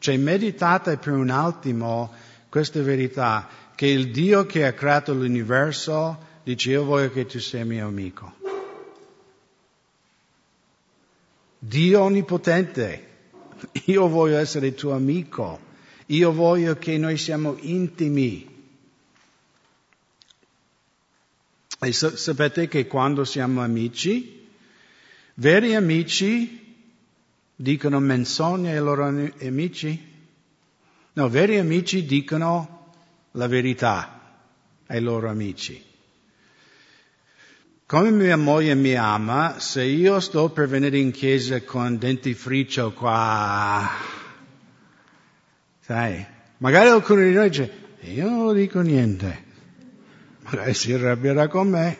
Cioè 0.00 0.16
meditate 0.16 0.96
per 0.96 1.12
un 1.12 1.30
attimo 1.30 2.12
questa 2.48 2.82
verità, 2.82 3.48
che 3.76 3.86
il 3.86 4.10
Dio 4.10 4.44
che 4.46 4.66
ha 4.66 4.72
creato 4.72 5.14
l'universo 5.14 6.18
dice 6.42 6.70
io 6.70 6.84
voglio 6.84 7.12
che 7.12 7.26
tu 7.26 7.38
sia 7.38 7.64
mio 7.64 7.86
amico. 7.86 8.34
Dio 11.58 12.00
onnipotente, 12.00 13.06
io 13.84 14.08
voglio 14.08 14.38
essere 14.38 14.74
tuo 14.74 14.94
amico, 14.94 15.60
io 16.06 16.32
voglio 16.32 16.76
che 16.76 16.98
noi 16.98 17.16
siamo 17.16 17.56
intimi. 17.60 18.48
E 21.78 21.92
sapete 21.92 22.66
che 22.66 22.86
quando 22.88 23.24
siamo 23.24 23.62
amici, 23.62 24.40
Veri 25.40 25.74
amici 25.74 26.69
dicono 27.60 28.00
menzogne 28.00 28.72
ai 28.72 28.78
loro 28.78 29.04
amici? 29.04 30.08
No, 31.12 31.28
veri 31.28 31.58
amici 31.58 32.06
dicono 32.06 32.92
la 33.32 33.46
verità 33.46 34.38
ai 34.86 35.00
loro 35.02 35.28
amici. 35.28 35.84
Come 37.84 38.10
mia 38.12 38.36
moglie 38.36 38.74
mi 38.74 38.94
ama, 38.94 39.58
se 39.58 39.82
io 39.82 40.20
sto 40.20 40.48
per 40.48 40.68
venire 40.68 40.96
in 40.96 41.10
chiesa 41.10 41.60
con 41.62 41.98
dentifricio 41.98 42.92
qua, 42.92 43.90
sai, 45.80 46.24
magari 46.58 46.88
qualcuno 46.88 47.22
di 47.22 47.32
noi 47.32 47.48
dice, 47.50 47.72
io 48.00 48.28
non 48.28 48.44
lo 48.44 48.52
dico 48.52 48.80
niente, 48.80 49.44
magari 50.44 50.72
si 50.72 50.92
arrabbierà 50.92 51.48
con 51.48 51.68
me. 51.68 51.98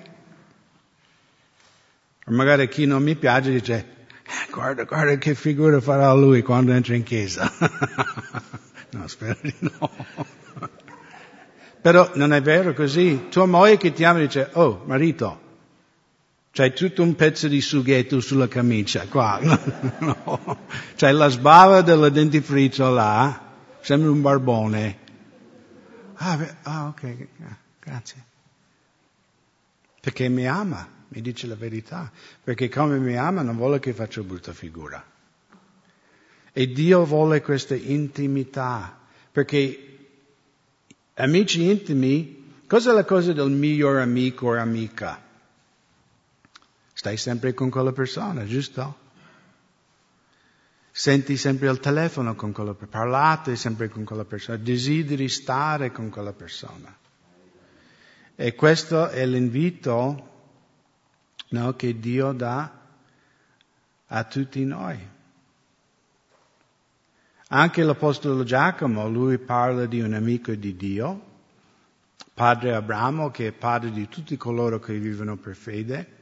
O 2.24 2.32
magari 2.32 2.68
chi 2.68 2.86
non 2.86 3.02
mi 3.02 3.16
piace 3.16 3.50
dice, 3.50 3.99
guarda, 4.50 4.84
guarda 4.84 5.16
che 5.16 5.34
figura 5.34 5.80
farà 5.80 6.12
lui 6.12 6.42
quando 6.42 6.72
entra 6.72 6.94
in 6.94 7.02
chiesa. 7.02 7.50
no, 8.90 9.06
spero 9.06 9.38
di 9.42 9.54
no. 9.58 9.90
Però 11.80 12.10
non 12.14 12.32
è 12.32 12.42
vero 12.42 12.74
così. 12.74 13.28
Tua 13.30 13.46
moglie 13.46 13.76
che 13.78 13.92
ti 13.92 14.04
ama 14.04 14.18
dice, 14.18 14.50
oh, 14.52 14.82
marito, 14.86 15.40
c'hai 16.52 16.72
tutto 16.72 17.02
un 17.02 17.14
pezzo 17.14 17.48
di 17.48 17.60
sughetto 17.60 18.20
sulla 18.20 18.48
camicia, 18.48 19.06
qua. 19.06 19.40
no. 20.00 20.58
C'hai 20.96 21.14
la 21.14 21.28
sbava 21.28 21.80
del 21.80 22.10
dentifricio 22.12 22.90
là, 22.90 23.54
sembra 23.80 24.10
un 24.10 24.20
barbone. 24.20 24.98
Ah, 26.16 26.38
ah, 26.62 26.86
ok, 26.88 27.26
grazie. 27.80 28.24
Perché 30.00 30.28
mi 30.28 30.46
ama, 30.46 30.86
mi 31.10 31.20
dice 31.20 31.46
la 31.46 31.54
verità. 31.54 32.10
Perché 32.42 32.68
come 32.68 32.98
mi 32.98 33.16
ama 33.16 33.42
non 33.42 33.56
vuole 33.56 33.78
che 33.78 33.92
faccia 33.92 34.22
brutta 34.22 34.52
figura. 34.52 35.04
E 36.52 36.66
Dio 36.72 37.04
vuole 37.04 37.42
questa 37.42 37.74
intimità. 37.74 38.98
Perché 39.30 39.98
amici 41.14 41.68
intimi, 41.68 42.62
cos'è 42.66 42.92
la 42.92 43.04
cosa 43.04 43.32
del 43.32 43.50
miglior 43.50 43.98
amico 43.98 44.48
o 44.48 44.56
amica? 44.56 45.28
Stai 46.92 47.16
sempre 47.16 47.54
con 47.54 47.70
quella 47.70 47.92
persona, 47.92 48.44
giusto? 48.44 49.08
Senti 50.92 51.36
sempre 51.36 51.68
al 51.68 51.80
telefono 51.80 52.34
con 52.34 52.52
quella 52.52 52.74
persona, 52.74 53.04
parlate 53.04 53.56
sempre 53.56 53.88
con 53.88 54.04
quella 54.04 54.24
persona, 54.24 54.58
desideri 54.58 55.28
stare 55.28 55.92
con 55.92 56.10
quella 56.10 56.32
persona. 56.32 56.94
E 58.34 58.54
questo 58.54 59.08
è 59.08 59.24
l'invito 59.24 60.28
no, 61.50 61.74
che 61.74 61.98
Dio 61.98 62.32
dà 62.32 62.78
a 64.06 64.24
tutti 64.24 64.64
noi. 64.64 64.98
Anche 67.52 67.82
l'Apostolo 67.82 68.44
Giacomo, 68.44 69.08
lui 69.08 69.38
parla 69.38 69.86
di 69.86 70.00
un 70.00 70.12
amico 70.12 70.52
di 70.52 70.76
Dio, 70.76 71.28
padre 72.32 72.74
Abramo, 72.74 73.30
che 73.30 73.48
è 73.48 73.52
padre 73.52 73.90
di 73.90 74.08
tutti 74.08 74.36
coloro 74.36 74.78
che 74.78 74.96
vivono 74.98 75.36
per 75.36 75.56
fede. 75.56 76.18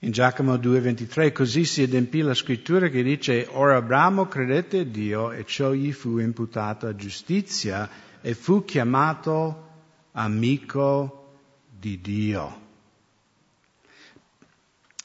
In 0.00 0.10
Giacomo 0.10 0.54
2,23 0.54 1.32
così 1.32 1.64
si 1.64 1.82
adempì 1.82 2.20
la 2.20 2.34
scrittura 2.34 2.88
che 2.88 3.02
dice 3.02 3.48
ora 3.50 3.76
Abramo 3.76 4.26
credette 4.26 4.80
a 4.80 4.84
Dio 4.84 5.32
e 5.32 5.44
ciò 5.44 5.72
gli 5.72 5.92
fu 5.92 6.18
imputato 6.18 6.86
a 6.86 6.94
giustizia 6.94 7.88
e 8.20 8.34
fu 8.34 8.64
chiamato 8.64 9.66
amico 10.12 11.34
di 11.68 12.00
Dio. 12.00 12.66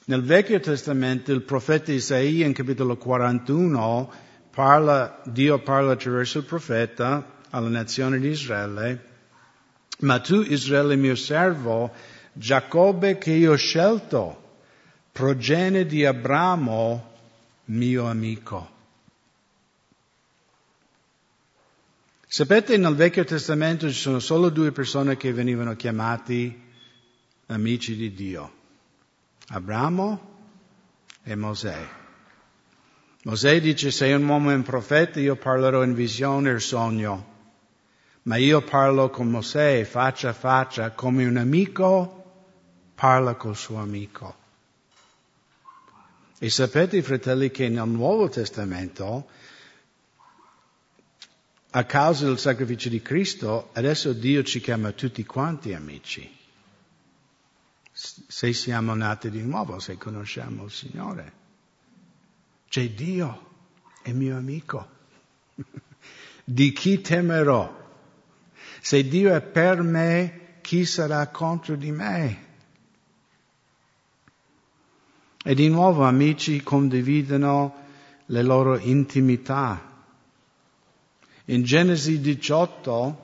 Nel 0.06 0.22
Vecchio 0.22 0.60
Testamento 0.60 1.32
il 1.32 1.44
profeta 1.44 1.94
Isaia 1.94 2.46
in 2.46 2.52
capitolo 2.52 2.98
41 2.98 4.12
parla, 4.50 5.22
Dio 5.24 5.60
parla 5.60 5.94
attraverso 5.94 6.40
il 6.40 6.44
profeta 6.44 7.40
alla 7.50 7.70
nazione 7.70 8.20
di 8.20 8.28
Israele, 8.28 9.10
ma 10.00 10.20
tu 10.20 10.42
Israele 10.42 10.98
mio 10.98 11.16
servo, 11.16 11.92
Giacobbe 12.34 13.18
che 13.18 13.32
io 13.32 13.54
ho 13.54 13.56
scelto, 13.56 14.58
progenie 15.12 15.86
di 15.86 16.04
Abramo 16.04 17.12
mio 17.66 18.06
amico. 18.08 18.72
Sapete, 22.28 22.76
nel 22.76 22.96
Vecchio 22.96 23.24
Testamento 23.24 23.88
ci 23.88 23.98
sono 23.98 24.20
solo 24.20 24.50
due 24.50 24.74
persone 24.74 25.16
che 25.16 25.32
venivano 25.32 25.76
chiamati 25.76 26.62
amici 27.46 27.96
di 27.96 28.12
Dio. 28.14 28.62
Abramo 29.50 30.32
e 31.24 31.36
Mosè. 31.36 31.88
Mosè 33.24 33.62
dice, 33.62 33.92
sei 33.92 34.14
un 34.14 34.28
uomo 34.28 34.54
un 34.54 34.64
profeta, 34.64 35.20
io 35.20 35.36
parlerò 35.36 35.84
in 35.84 35.94
visione 35.94 36.52
e 36.52 36.60
sogno, 36.60 37.32
ma 38.24 38.38
io 38.38 38.62
parlo 38.62 39.10
con 39.10 39.30
Mosè 39.30 39.84
faccia 39.86 40.30
a 40.30 40.34
faccia, 40.34 40.92
come 40.92 41.26
un 41.26 41.38
amico 41.38 42.22
parla 42.96 43.36
col 43.36 43.56
suo 43.56 43.78
amico. 43.78 44.42
E 46.40 46.50
sapete, 46.50 47.02
fratelli, 47.02 47.52
che 47.52 47.70
nel 47.70 47.88
Nuovo 47.88 48.28
Testamento, 48.28 49.30
a 51.72 51.84
causa 51.86 52.26
del 52.26 52.40
sacrificio 52.40 52.90
di 52.90 53.02
Cristo, 53.02 53.70
adesso 53.74 54.14
Dio 54.14 54.44
ci 54.44 54.60
chiama 54.60 54.92
tutti 54.92 55.26
quanti 55.26 55.74
amici 55.74 56.42
se 58.28 58.52
siamo 58.52 58.94
nati 58.94 59.30
di 59.30 59.42
nuovo, 59.42 59.80
se 59.80 59.98
conosciamo 59.98 60.66
il 60.66 60.72
Signore. 60.72 61.34
C'è 62.68 62.90
Dio, 62.90 63.50
è 64.02 64.12
mio 64.12 64.36
amico. 64.36 64.90
di 66.44 66.74
chi 66.74 67.00
temerò? 67.00 67.82
Se 68.82 69.08
Dio 69.08 69.34
è 69.34 69.42
per 69.42 69.82
me, 69.82 70.58
chi 70.62 70.84
sarà 70.84 71.28
contro 71.28 71.76
di 71.76 71.92
me? 71.92 72.46
E 75.46 75.56
di 75.56 75.70
nuovo 75.70 76.04
amici 76.04 76.62
condividono 76.62 77.76
le 78.26 78.42
loro 78.42 78.78
intimità. 78.78 79.92
In 81.46 81.64
Genesi 81.64 82.20
18 82.20 83.23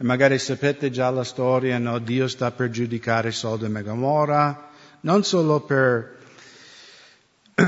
e 0.00 0.04
magari 0.04 0.38
sapete 0.38 0.90
già 0.90 1.10
la 1.10 1.24
storia, 1.24 1.76
no? 1.76 1.98
Dio 1.98 2.26
sta 2.26 2.50
per 2.52 2.70
giudicare 2.70 3.32
Sodoma 3.32 3.80
e 3.80 3.82
Gomorra, 3.82 4.70
non 5.00 5.22
solo 5.24 5.60
per 5.60 6.16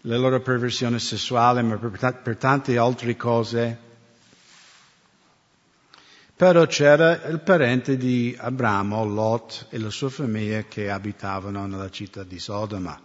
la 0.00 0.16
loro 0.16 0.40
perversione 0.40 0.98
sessuale, 0.98 1.60
ma 1.60 1.76
per, 1.76 2.20
per 2.22 2.36
tante 2.38 2.78
altre 2.78 3.16
cose. 3.16 3.78
Però 6.36 6.64
c'era 6.64 7.26
il 7.26 7.40
parente 7.40 7.98
di 7.98 8.34
Abramo, 8.38 9.04
Lot, 9.04 9.66
e 9.68 9.78
la 9.78 9.90
sua 9.90 10.08
famiglia 10.08 10.62
che 10.62 10.88
abitavano 10.88 11.66
nella 11.66 11.90
città 11.90 12.22
di 12.22 12.38
Sodoma. 12.38 12.98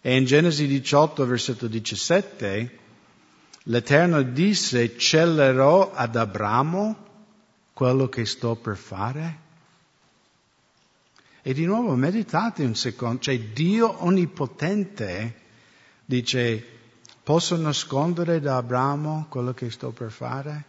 E 0.00 0.16
in 0.16 0.24
Genesi 0.24 0.68
18, 0.68 1.26
versetto 1.26 1.66
17, 1.66 2.78
L'Eterno 3.64 4.22
disse, 4.22 4.98
celerò 4.98 5.92
ad 5.92 6.16
Abramo 6.16 6.96
quello 7.72 8.08
che 8.08 8.26
sto 8.26 8.56
per 8.56 8.76
fare? 8.76 9.38
E 11.40 11.54
di 11.54 11.64
nuovo 11.64 11.94
meditate 11.94 12.64
un 12.64 12.74
secondo, 12.74 13.20
cioè 13.20 13.38
Dio 13.38 14.02
onnipotente 14.04 15.40
dice, 16.04 16.62
posso 17.22 17.56
nascondere 17.56 18.40
da 18.40 18.56
Abramo 18.56 19.26
quello 19.30 19.54
che 19.54 19.70
sto 19.70 19.90
per 19.90 20.10
fare? 20.10 20.64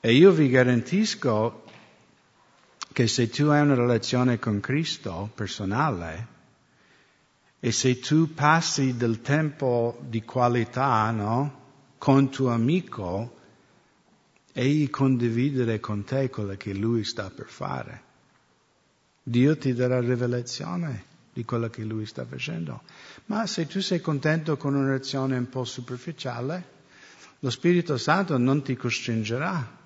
E 0.00 0.14
io 0.14 0.30
vi 0.30 0.48
garantisco 0.48 1.64
che 2.92 3.06
se 3.06 3.28
tu 3.28 3.46
hai 3.46 3.60
una 3.60 3.74
relazione 3.74 4.38
con 4.38 4.60
Cristo 4.60 5.30
personale, 5.34 6.38
e 7.60 7.72
se 7.72 7.98
tu 7.98 8.32
passi 8.32 8.96
del 8.96 9.20
tempo 9.20 10.00
di 10.08 10.22
qualità, 10.22 11.10
no? 11.10 11.58
Con 11.98 12.30
tuo 12.30 12.48
amico, 12.48 13.36
egli 14.52 14.88
condividere 14.88 15.78
con 15.78 16.02
te 16.02 16.30
quello 16.30 16.56
che 16.56 16.72
lui 16.72 17.04
sta 17.04 17.28
per 17.28 17.46
fare. 17.46 18.02
Dio 19.22 19.58
ti 19.58 19.74
darà 19.74 20.00
rivelazione 20.00 21.04
di 21.34 21.44
quello 21.44 21.68
che 21.68 21.84
lui 21.84 22.06
sta 22.06 22.24
facendo. 22.24 22.82
Ma 23.26 23.46
se 23.46 23.66
tu 23.66 23.80
sei 23.80 24.00
contento 24.00 24.56
con 24.56 24.74
una 24.74 24.88
reazione 24.88 25.36
un 25.36 25.48
po' 25.50 25.64
superficiale, 25.64 26.78
lo 27.40 27.50
Spirito 27.50 27.98
Santo 27.98 28.38
non 28.38 28.62
ti 28.62 28.74
costringerà 28.74 29.78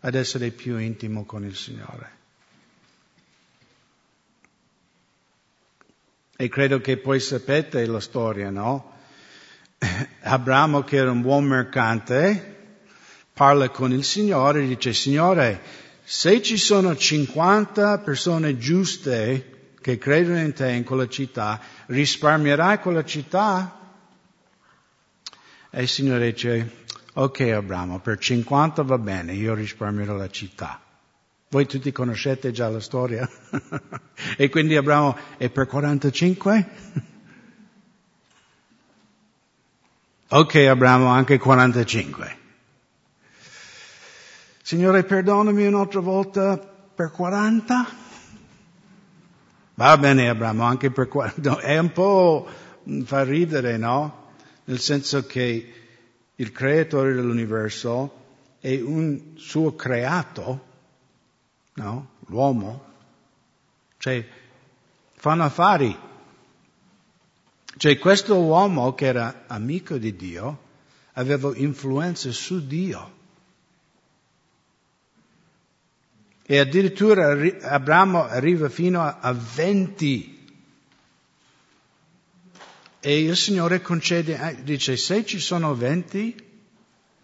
ad 0.00 0.14
essere 0.14 0.50
più 0.50 0.78
intimo 0.78 1.24
con 1.24 1.44
il 1.44 1.56
Signore. 1.56 2.18
E 6.40 6.48
credo 6.48 6.80
che 6.80 6.96
poi 6.96 7.20
sapete 7.20 7.84
la 7.84 8.00
storia, 8.00 8.48
no? 8.48 8.92
Abramo 10.22 10.82
che 10.84 10.96
era 10.96 11.10
un 11.10 11.20
buon 11.20 11.44
mercante, 11.44 12.78
parla 13.34 13.68
con 13.68 13.92
il 13.92 14.02
Signore, 14.04 14.66
dice, 14.66 14.94
Signore, 14.94 15.60
se 16.02 16.40
ci 16.40 16.56
sono 16.56 16.96
50 16.96 17.98
persone 17.98 18.56
giuste 18.56 19.74
che 19.82 19.98
credono 19.98 20.40
in 20.40 20.54
te 20.54 20.70
in 20.70 20.82
quella 20.82 21.08
città, 21.08 21.60
risparmierai 21.84 22.78
quella 22.78 23.04
città? 23.04 23.78
E 25.68 25.82
il 25.82 25.88
Signore 25.88 26.32
dice, 26.32 26.84
ok 27.12 27.40
Abramo, 27.40 28.00
per 28.00 28.16
50 28.16 28.82
va 28.82 28.96
bene, 28.96 29.34
io 29.34 29.52
risparmierò 29.52 30.14
la 30.14 30.30
città. 30.30 30.80
Voi 31.52 31.66
tutti 31.66 31.90
conoscete 31.90 32.52
già 32.52 32.68
la 32.68 32.78
storia. 32.78 33.28
e 34.38 34.48
quindi 34.48 34.76
Abramo, 34.76 35.16
e 35.36 35.50
per 35.50 35.66
45? 35.66 36.68
ok 40.30 40.54
Abramo, 40.54 41.08
anche 41.08 41.38
45. 41.38 42.38
Signore, 44.62 45.02
perdonami 45.02 45.66
un'altra 45.66 45.98
volta 45.98 46.56
per 46.56 47.10
40? 47.10 47.88
Va 49.74 49.98
bene 49.98 50.28
Abramo, 50.28 50.62
anche 50.62 50.92
per 50.92 51.08
40. 51.08 51.58
È 51.58 51.76
un 51.76 51.90
po' 51.90 52.48
fa 53.06 53.24
ridere, 53.24 53.76
no? 53.76 54.34
Nel 54.66 54.78
senso 54.78 55.26
che 55.26 55.72
il 56.32 56.52
creatore 56.52 57.12
dell'universo 57.12 58.18
è 58.60 58.80
un 58.80 59.32
suo 59.34 59.74
creato, 59.74 60.68
no? 61.80 62.08
L'uomo. 62.26 62.84
Cioè, 63.98 64.26
fanno 65.14 65.44
affari. 65.44 65.96
Cioè, 67.76 67.98
questo 67.98 68.38
uomo 68.38 68.94
che 68.94 69.06
era 69.06 69.44
amico 69.46 69.96
di 69.96 70.14
Dio 70.14 70.68
aveva 71.14 71.52
influenza 71.56 72.30
su 72.30 72.66
Dio. 72.66 73.18
E 76.42 76.58
addirittura 76.58 77.36
Abramo 77.62 78.24
arriva 78.24 78.68
fino 78.68 79.02
a 79.02 79.32
20. 79.32 80.38
E 83.02 83.20
il 83.22 83.36
Signore 83.36 83.80
concede, 83.80 84.38
eh, 84.38 84.62
dice, 84.62 84.96
se 84.96 85.24
ci 85.24 85.38
sono 85.38 85.74
20, 85.74 86.48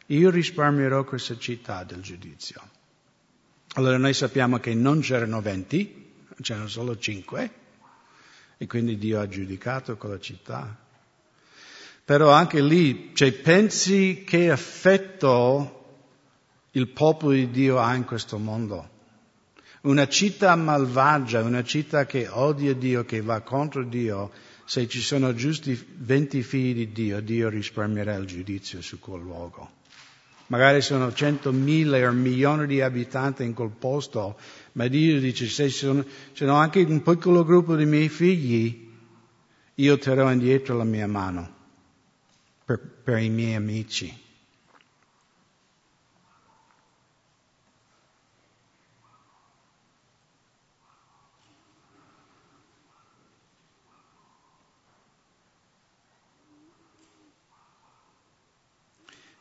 io 0.07 0.31
risparmierò 0.31 1.05
questa 1.05 1.37
città 1.37 1.83
del 1.85 2.01
giudizio. 2.01 2.76
Allora 3.77 3.99
noi 3.99 4.15
sappiamo 4.15 4.59
che 4.59 4.73
non 4.73 5.01
c'erano 5.01 5.43
20, 5.43 6.13
c'erano 6.41 6.67
solo 6.67 6.97
5, 6.97 7.51
e 8.57 8.67
quindi 8.67 8.97
Dio 8.97 9.21
ha 9.21 9.29
giudicato 9.29 9.99
quella 9.99 10.19
città. 10.19 10.75
Però 12.03 12.31
anche 12.31 12.63
lì, 12.63 13.11
cioè, 13.13 13.33
pensi 13.33 14.25
che 14.27 14.51
effetto 14.51 15.99
il 16.71 16.89
popolo 16.89 17.33
di 17.33 17.51
Dio 17.51 17.79
ha 17.79 17.95
in 17.95 18.05
questo 18.05 18.39
mondo. 18.39 18.89
Una 19.83 20.09
città 20.09 20.57
malvagia, 20.57 21.43
una 21.43 21.63
città 21.63 22.07
che 22.07 22.29
odia 22.29 22.75
Dio, 22.75 23.05
che 23.05 23.21
va 23.21 23.43
contro 23.43 23.85
Dio, 23.85 24.33
se 24.65 24.89
ci 24.89 25.03
sono 25.03 25.35
giusti 25.35 25.79
venti 25.99 26.43
figli 26.43 26.75
di 26.75 26.93
Dio, 26.93 27.21
Dio 27.21 27.51
risparmierà 27.51 28.15
il 28.15 28.25
giudizio 28.25 28.81
su 28.81 28.99
quel 28.99 29.21
luogo. 29.21 29.85
Magari 30.49 30.81
sono 30.81 31.13
centomila 31.13 32.09
o 32.09 32.13
milioni 32.13 32.67
di 32.67 32.81
abitanti 32.81 33.43
in 33.43 33.53
quel 33.53 33.71
posto, 33.71 34.37
ma 34.73 34.87
Dio 34.87 35.19
dice 35.19 35.47
se 35.47 35.69
sono, 35.69 36.05
sono 36.33 36.55
anche 36.55 36.81
un 36.81 37.03
piccolo 37.03 37.45
gruppo 37.45 37.75
di 37.75 37.85
miei 37.85 38.09
figli, 38.09 38.89
io 39.75 39.99
terrò 39.99 40.31
indietro 40.31 40.77
la 40.77 40.85
mia 40.85 41.09
mano 41.09 41.55
per, 42.65 42.81
per 42.81 43.19
i 43.19 43.29
miei 43.29 43.55
amici. 43.55 44.25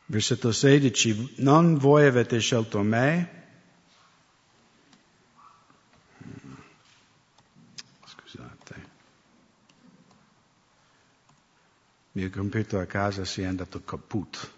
Versetto 0.08 0.52
16, 0.52 1.34
non 1.38 1.76
voi 1.78 2.06
avete 2.06 2.38
scelto 2.38 2.80
me, 2.82 3.44
scusate, 8.04 8.74
il 12.12 12.22
mio 12.22 12.30
computer 12.30 12.80
a 12.80 12.86
casa 12.86 13.24
si 13.24 13.42
è 13.42 13.46
andato 13.46 13.82
caput 13.82 14.52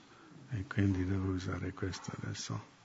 e 0.50 0.64
quindi 0.66 1.06
devo 1.06 1.30
usare 1.32 1.72
questo 1.72 2.12
adesso. 2.20 2.77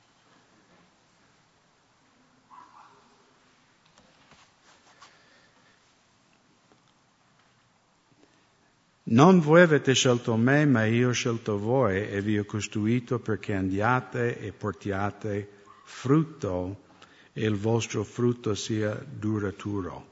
Non 9.14 9.42
voi 9.42 9.62
avete 9.62 9.94
scelto 9.94 10.36
me, 10.36 10.66
ma 10.66 10.86
io 10.86 11.10
ho 11.10 11.12
scelto 11.12 11.60
voi 11.60 12.10
e 12.10 12.20
vi 12.20 12.40
ho 12.40 12.46
costruito 12.46 13.20
perché 13.20 13.54
andiate 13.54 14.40
e 14.40 14.52
portiate 14.52 15.50
frutto 15.84 16.82
e 17.32 17.46
il 17.46 17.54
vostro 17.54 18.04
frutto 18.04 18.56
sia 18.56 19.00
duraturo, 19.08 20.08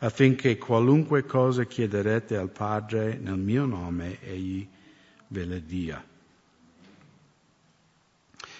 affinché 0.00 0.58
qualunque 0.58 1.24
cosa 1.24 1.64
chiederete 1.64 2.36
al 2.36 2.50
Padre 2.50 3.16
nel 3.18 3.38
mio 3.38 3.64
nome, 3.64 4.20
egli 4.20 4.68
ve 5.28 5.44
la 5.46 5.58
dia. 5.58 6.04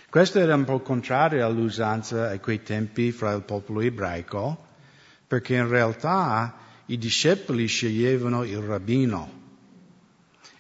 Questo 0.09 0.39
era 0.39 0.55
un 0.55 0.65
po' 0.65 0.81
contrario 0.81 1.45
all'usanza 1.45 2.31
a 2.31 2.39
quei 2.39 2.63
tempi 2.63 3.13
fra 3.13 3.33
il 3.33 3.43
popolo 3.43 3.83
ebraico, 3.83 4.65
perché 5.27 5.57
in 5.57 5.69
realtà 5.69 6.57
i 6.87 6.97
discepoli 6.97 7.67
sceglievano 7.67 8.45
il 8.45 8.57
rabbino 8.57 9.41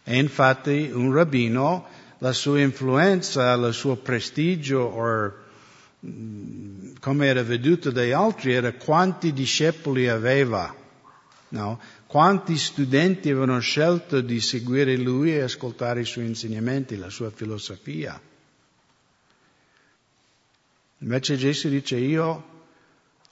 e 0.04 0.18
infatti 0.18 0.90
un 0.92 1.12
rabbino, 1.12 1.86
la 2.18 2.32
sua 2.32 2.60
influenza, 2.60 3.52
il 3.52 3.72
suo 3.72 3.96
prestigio, 3.96 4.80
o 4.80 5.32
mm, 6.06 6.94
come 7.00 7.26
era 7.26 7.42
veduto 7.42 7.90
dagli 7.90 8.10
altri, 8.10 8.52
era 8.52 8.72
quanti 8.72 9.32
discepoli 9.32 10.08
aveva. 10.08 10.74
No? 11.48 11.80
Quanti 12.06 12.56
studenti 12.56 13.30
avevano 13.30 13.58
scelto 13.60 14.20
di 14.20 14.40
seguire 14.40 14.96
lui 14.96 15.34
e 15.34 15.42
ascoltare 15.42 16.00
i 16.00 16.04
suoi 16.04 16.26
insegnamenti, 16.26 16.96
la 16.96 17.10
sua 17.10 17.30
filosofia. 17.30 18.20
Invece 20.98 21.36
Gesù 21.36 21.68
dice 21.68 21.96
io 21.96 22.51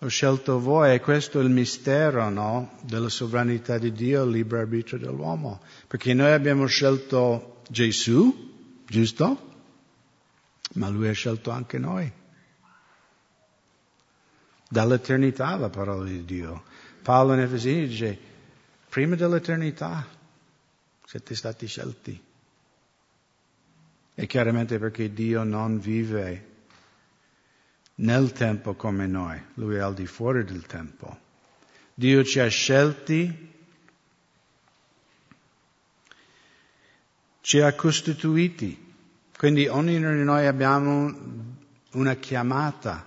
ho 0.02 0.08
scelto 0.08 0.58
voi 0.58 0.94
e 0.94 1.00
questo 1.00 1.40
è 1.40 1.42
il 1.42 1.50
mistero 1.50 2.30
no? 2.30 2.78
della 2.82 3.10
sovranità 3.10 3.76
di 3.76 3.92
Dio, 3.92 4.24
il 4.24 4.30
libero 4.30 4.62
arbitrio 4.62 4.98
dell'uomo. 4.98 5.60
Perché 5.86 6.14
noi 6.14 6.32
abbiamo 6.32 6.64
scelto 6.64 7.60
Gesù, 7.68 8.82
giusto? 8.86 9.48
Ma 10.74 10.88
lui 10.88 11.08
ha 11.08 11.12
scelto 11.12 11.50
anche 11.50 11.76
noi. 11.78 12.10
Dall'eternità 14.70 15.56
la 15.56 15.68
parola 15.68 16.08
di 16.08 16.24
Dio. 16.24 16.62
Paolo 17.02 17.34
in 17.34 17.40
Efesini 17.40 17.86
dice, 17.86 18.18
prima 18.88 19.16
dell'eternità 19.16 20.06
siete 21.04 21.34
stati 21.34 21.66
scelti. 21.66 22.22
E 24.14 24.26
chiaramente 24.26 24.78
perché 24.78 25.12
Dio 25.12 25.42
non 25.42 25.78
vive 25.78 26.49
nel 28.00 28.32
tempo 28.32 28.74
come 28.74 29.06
noi, 29.06 29.40
lui 29.54 29.76
è 29.76 29.78
al 29.78 29.94
di 29.94 30.06
fuori 30.06 30.44
del 30.44 30.64
tempo. 30.66 31.18
Dio 31.94 32.24
ci 32.24 32.40
ha 32.40 32.48
scelti, 32.48 33.52
ci 37.40 37.60
ha 37.60 37.74
costituiti, 37.74 38.94
quindi 39.36 39.66
ognuno 39.66 40.14
di 40.14 40.22
noi 40.24 40.46
abbiamo 40.46 41.14
una 41.92 42.14
chiamata. 42.14 43.06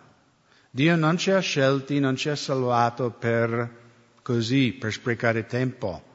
Dio 0.70 0.96
non 0.96 1.18
ci 1.18 1.32
ha 1.32 1.40
scelti, 1.40 2.00
non 2.00 2.16
ci 2.16 2.30
ha 2.30 2.36
salvato 2.36 3.10
per 3.10 3.82
così, 4.22 4.74
per 4.74 4.92
sprecare 4.92 5.46
tempo. 5.46 6.12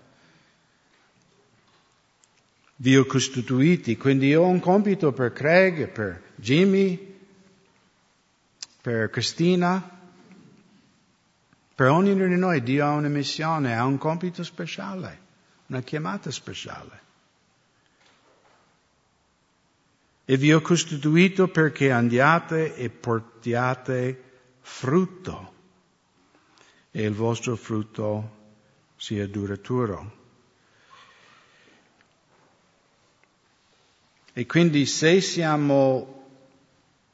Dio 2.77 3.07
costituiti, 3.07 3.97
quindi 3.97 4.29
io 4.29 4.43
ho 4.43 4.49
un 4.49 4.61
compito 4.61 5.13
per 5.13 5.33
Craig, 5.33 5.89
per 5.89 6.23
Jimmy, 6.37 7.08
per 8.89 9.11
Cristina, 9.11 9.87
per 11.75 11.91
ognuno 11.91 12.27
di 12.27 12.37
noi 12.39 12.63
Dio 12.63 12.87
ha 12.87 12.93
una 12.93 13.09
missione, 13.09 13.77
ha 13.77 13.85
un 13.85 13.99
compito 13.99 14.43
speciale, 14.43 15.21
una 15.67 15.83
chiamata 15.83 16.31
speciale. 16.31 17.01
E 20.25 20.37
vi 20.39 20.55
ho 20.55 20.63
costituito 20.63 21.49
perché 21.49 21.91
andiate 21.91 22.77
e 22.77 22.89
portiate 22.89 24.23
frutto 24.61 25.53
e 26.91 27.03
il 27.03 27.13
vostro 27.13 27.57
frutto 27.57 28.37
sia 28.97 29.29
duraturo. 29.29 30.17
E 34.33 34.47
quindi 34.47 34.87
se 34.87 35.21
siamo 35.21 36.18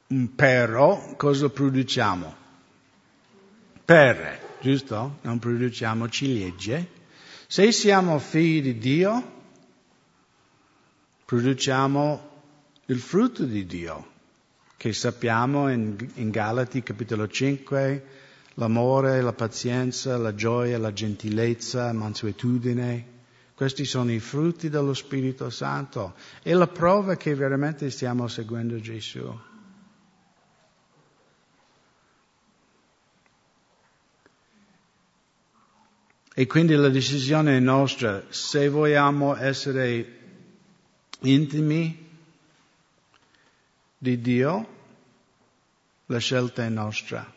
un 0.07 0.35
pero, 0.35 1.15
cosa 1.17 1.49
produciamo? 1.49 2.35
Per, 3.83 4.57
giusto? 4.61 5.17
Non 5.21 5.39
produciamo 5.39 6.09
ciliegie. 6.09 6.87
Se 7.47 7.71
siamo 7.71 8.19
figli 8.19 8.61
di 8.61 8.77
Dio, 8.77 9.31
produciamo 11.25 12.29
il 12.85 12.99
frutto 12.99 13.45
di 13.45 13.65
Dio, 13.65 14.11
che 14.77 14.93
sappiamo 14.93 15.71
in, 15.71 15.95
in 16.15 16.29
Galati 16.29 16.83
capitolo 16.83 17.27
5, 17.27 18.05
l'amore, 18.55 19.21
la 19.21 19.33
pazienza, 19.33 20.17
la 20.17 20.35
gioia, 20.35 20.77
la 20.77 20.93
gentilezza, 20.93 21.85
la 21.85 21.93
mansuetudine. 21.93 23.13
Questi 23.55 23.85
sono 23.85 24.11
i 24.11 24.19
frutti 24.19 24.69
dello 24.69 24.93
Spirito 24.93 25.49
Santo 25.49 26.13
e 26.43 26.53
la 26.53 26.67
prova 26.67 27.15
che 27.15 27.33
veramente 27.33 27.89
stiamo 27.89 28.27
seguendo 28.27 28.79
Gesù. 28.79 29.53
E 36.37 36.47
quindi 36.47 36.75
la 36.75 36.89
decisione 36.89 37.55
è 37.55 37.59
nostra, 37.61 38.25
se 38.27 38.67
vogliamo 38.67 39.37
essere 39.37 40.05
intimi 41.21 42.07
di 43.97 44.19
Dio, 44.19 44.67
la 46.07 46.17
scelta 46.17 46.65
è 46.65 46.67
nostra. 46.67 47.33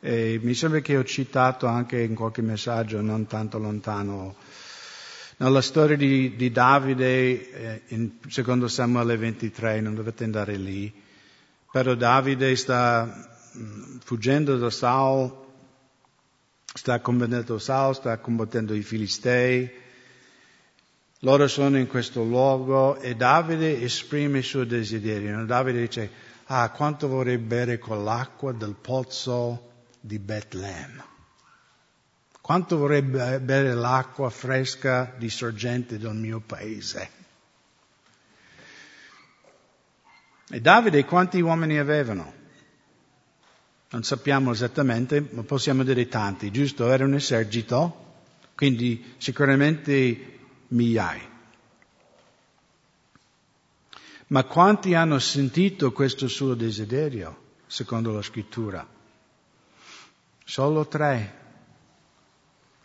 E 0.00 0.40
mi 0.42 0.54
sembra 0.54 0.80
che 0.80 0.96
ho 0.96 1.04
citato 1.04 1.66
anche 1.66 2.00
in 2.00 2.16
qualche 2.16 2.42
messaggio 2.42 3.00
non 3.00 3.28
tanto 3.28 3.58
lontano 3.58 4.34
nella 5.36 5.62
storia 5.62 5.96
di, 5.96 6.34
di 6.34 6.50
Davide, 6.50 7.52
eh, 7.52 7.82
in 7.94 8.14
secondo 8.26 8.66
Samuele 8.66 9.16
23, 9.16 9.80
non 9.80 9.94
dovete 9.94 10.24
andare 10.24 10.56
lì, 10.56 10.92
però 11.70 11.94
Davide 11.94 12.56
sta 12.56 13.38
mm, 13.56 13.98
fuggendo 14.02 14.56
da 14.56 14.70
Saul, 14.70 15.46
sta 16.78 17.00
combattendo 17.00 17.58
Saul, 17.58 17.96
sta 17.96 18.16
combattendo 18.18 18.72
i 18.72 18.82
Filistei, 18.82 19.68
loro 21.22 21.48
sono 21.48 21.76
in 21.76 21.88
questo 21.88 22.22
luogo 22.22 23.00
e 23.00 23.16
Davide 23.16 23.82
esprime 23.82 24.38
il 24.38 24.44
suo 24.44 24.64
desiderio. 24.64 25.44
Davide 25.44 25.80
dice, 25.80 26.10
ah, 26.44 26.70
quanto 26.70 27.08
vorrei 27.08 27.38
bere 27.38 27.78
con 27.78 28.04
l'acqua 28.04 28.52
del 28.52 28.76
pozzo 28.80 29.72
di 29.98 30.20
Betlemme. 30.20 31.04
Quanto 32.40 32.78
vorrei 32.78 33.02
bere 33.02 33.74
l'acqua 33.74 34.30
fresca 34.30 35.12
di 35.18 35.28
sorgente 35.28 35.98
del 35.98 36.14
mio 36.14 36.38
paese. 36.38 37.10
E 40.48 40.60
Davide 40.60 41.04
quanti 41.04 41.40
uomini 41.40 41.78
avevano? 41.78 42.37
Non 43.90 44.02
sappiamo 44.02 44.52
esattamente, 44.52 45.26
ma 45.30 45.42
possiamo 45.42 45.82
dire 45.82 46.08
tanti, 46.08 46.50
giusto? 46.50 46.90
Era 46.90 47.04
un 47.04 47.14
esercito, 47.14 48.06
quindi 48.54 49.14
sicuramente 49.16 50.38
migliaia. 50.68 51.36
Ma 54.26 54.44
quanti 54.44 54.92
hanno 54.92 55.18
sentito 55.18 55.90
questo 55.92 56.28
suo 56.28 56.52
desiderio, 56.52 57.54
secondo 57.66 58.12
la 58.12 58.20
scrittura? 58.20 58.86
Solo 60.44 60.86
tre. 60.86 61.36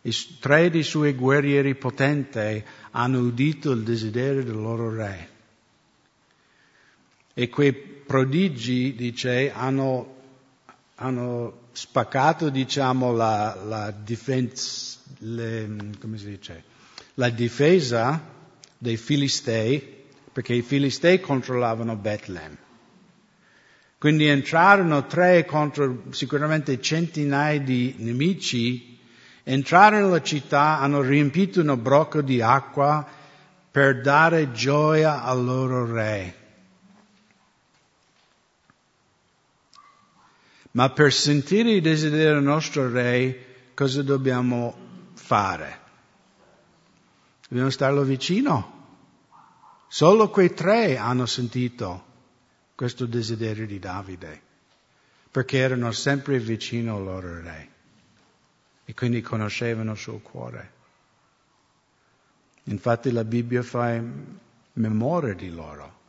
I 0.03 0.13
tre 0.39 0.69
dei 0.69 0.83
suoi 0.83 1.13
guerrieri 1.13 1.75
potenti 1.75 2.63
hanno 2.91 3.19
udito 3.19 3.71
il 3.71 3.83
desiderio 3.83 4.43
del 4.43 4.55
loro 4.55 4.93
re. 4.93 5.29
E 7.33 7.49
quei 7.49 7.73
prodigi, 7.73 8.95
dice, 8.95 9.51
hanno, 9.51 10.12
hanno 10.95 11.67
spaccato, 11.71 12.49
diciamo, 12.49 13.13
la, 13.13 13.57
la, 13.63 13.91
difense, 13.91 14.99
le, 15.19 15.67
dice, 16.01 16.63
la 17.15 17.29
difesa 17.29 18.21
dei 18.77 18.97
Filistei, 18.97 20.01
perché 20.31 20.53
i 20.53 20.61
Filistei 20.61 21.19
controllavano 21.19 21.95
Betlemme. 21.95 22.57
Quindi 23.97 24.27
entrarono 24.27 25.05
tre 25.05 25.45
contro 25.45 26.03
sicuramente 26.09 26.81
centinaia 26.81 27.59
di 27.59 27.95
nemici, 27.99 28.99
entrarono 29.43 30.07
nella 30.07 30.21
città, 30.21 30.79
hanno 30.79 31.01
riempito 31.01 31.61
un 31.61 31.81
brocco 31.81 32.21
di 32.21 32.41
acqua 32.41 33.07
per 33.71 34.01
dare 34.01 34.51
gioia 34.51 35.23
al 35.23 35.43
loro 35.43 35.89
re. 35.91 36.42
Ma 40.73 40.89
per 40.89 41.13
sentire 41.13 41.71
il 41.71 41.81
desiderio 41.81 42.39
nostro 42.39 42.89
re, 42.89 43.71
cosa 43.75 44.01
dobbiamo 44.01 44.75
fare? 45.13 45.79
Dobbiamo 47.47 47.69
starlo 47.69 48.01
vicino. 48.03 48.81
Solo 49.87 50.29
quei 50.29 50.53
tre 50.53 50.97
hanno 50.97 51.27
sentito 51.27 52.05
questo 52.73 53.05
desiderio 53.05 53.67
di 53.67 53.77
Davide, 53.77 54.41
perché 55.29 55.57
erano 55.57 55.91
sempre 55.91 56.39
vicino 56.39 56.95
al 56.95 57.03
loro 57.03 57.41
re 57.41 57.69
e 58.85 58.93
quindi 58.95 59.21
conoscevano 59.21 59.91
il 59.91 59.97
suo 59.97 60.17
cuore. 60.17 60.71
Infatti 62.63 63.11
la 63.11 63.23
Bibbia 63.23 63.61
fa 63.61 64.01
memoria 64.73 65.35
di 65.35 65.49
loro 65.51 66.01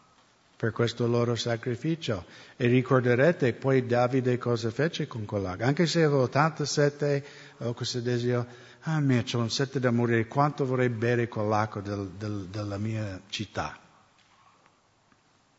per 0.64 0.72
questo 0.72 1.06
loro 1.06 1.34
sacrificio 1.34 2.24
e 2.56 2.68
ricorderete 2.68 3.52
poi 3.52 3.84
Davide 3.84 4.38
cosa 4.38 4.70
fece 4.70 5.06
con 5.06 5.26
quell'acqua, 5.26 5.66
anche 5.66 5.84
se 5.84 6.02
aveva 6.02 6.22
87 6.22 7.24
o 7.58 7.74
questo 7.74 8.00
desiderio, 8.00 8.46
ah 8.84 8.98
mio, 8.98 9.22
c'è 9.22 9.36
un 9.36 9.50
sette 9.50 9.78
da 9.78 9.90
morire, 9.90 10.26
quanto 10.26 10.64
vorrei 10.64 10.88
bere 10.88 11.28
quell'acqua 11.28 11.82
del, 11.82 12.12
del, 12.16 12.46
della 12.46 12.78
mia 12.78 13.20
città. 13.28 13.78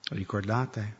Ricordate? 0.09 0.95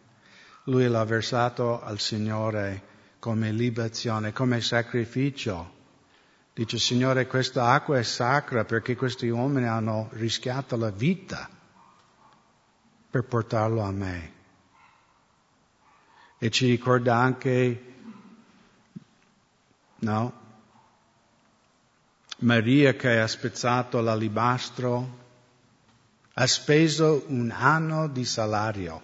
Lui 0.66 0.88
l'ha 0.88 1.04
versato 1.04 1.82
al 1.82 1.98
Signore 1.98 2.84
come 3.18 3.52
libazione, 3.52 4.34
come 4.34 4.62
sacrificio. 4.62 5.74
Dice, 6.54 6.78
Signore, 6.78 7.26
questa 7.26 7.72
acqua 7.72 7.98
è 7.98 8.04
sacra 8.04 8.66
perché 8.66 8.96
questi 8.96 9.30
uomini 9.30 9.66
hanno 9.66 10.10
rischiato 10.12 10.78
la 10.78 10.92
vita 10.92 11.55
per 13.16 13.24
portarlo 13.24 13.80
a 13.80 13.92
me. 13.92 14.34
E 16.38 16.50
ci 16.50 16.68
ricorda 16.68 17.16
anche, 17.16 17.84
no? 20.00 20.34
Maria 22.40 22.94
che 22.96 23.18
ha 23.22 23.28
spezzato 23.28 24.02
l'alibastro 24.02 25.24
ha 26.34 26.46
speso 26.46 27.24
un 27.28 27.52
anno 27.52 28.10
di 28.10 28.26
salario 28.26 29.02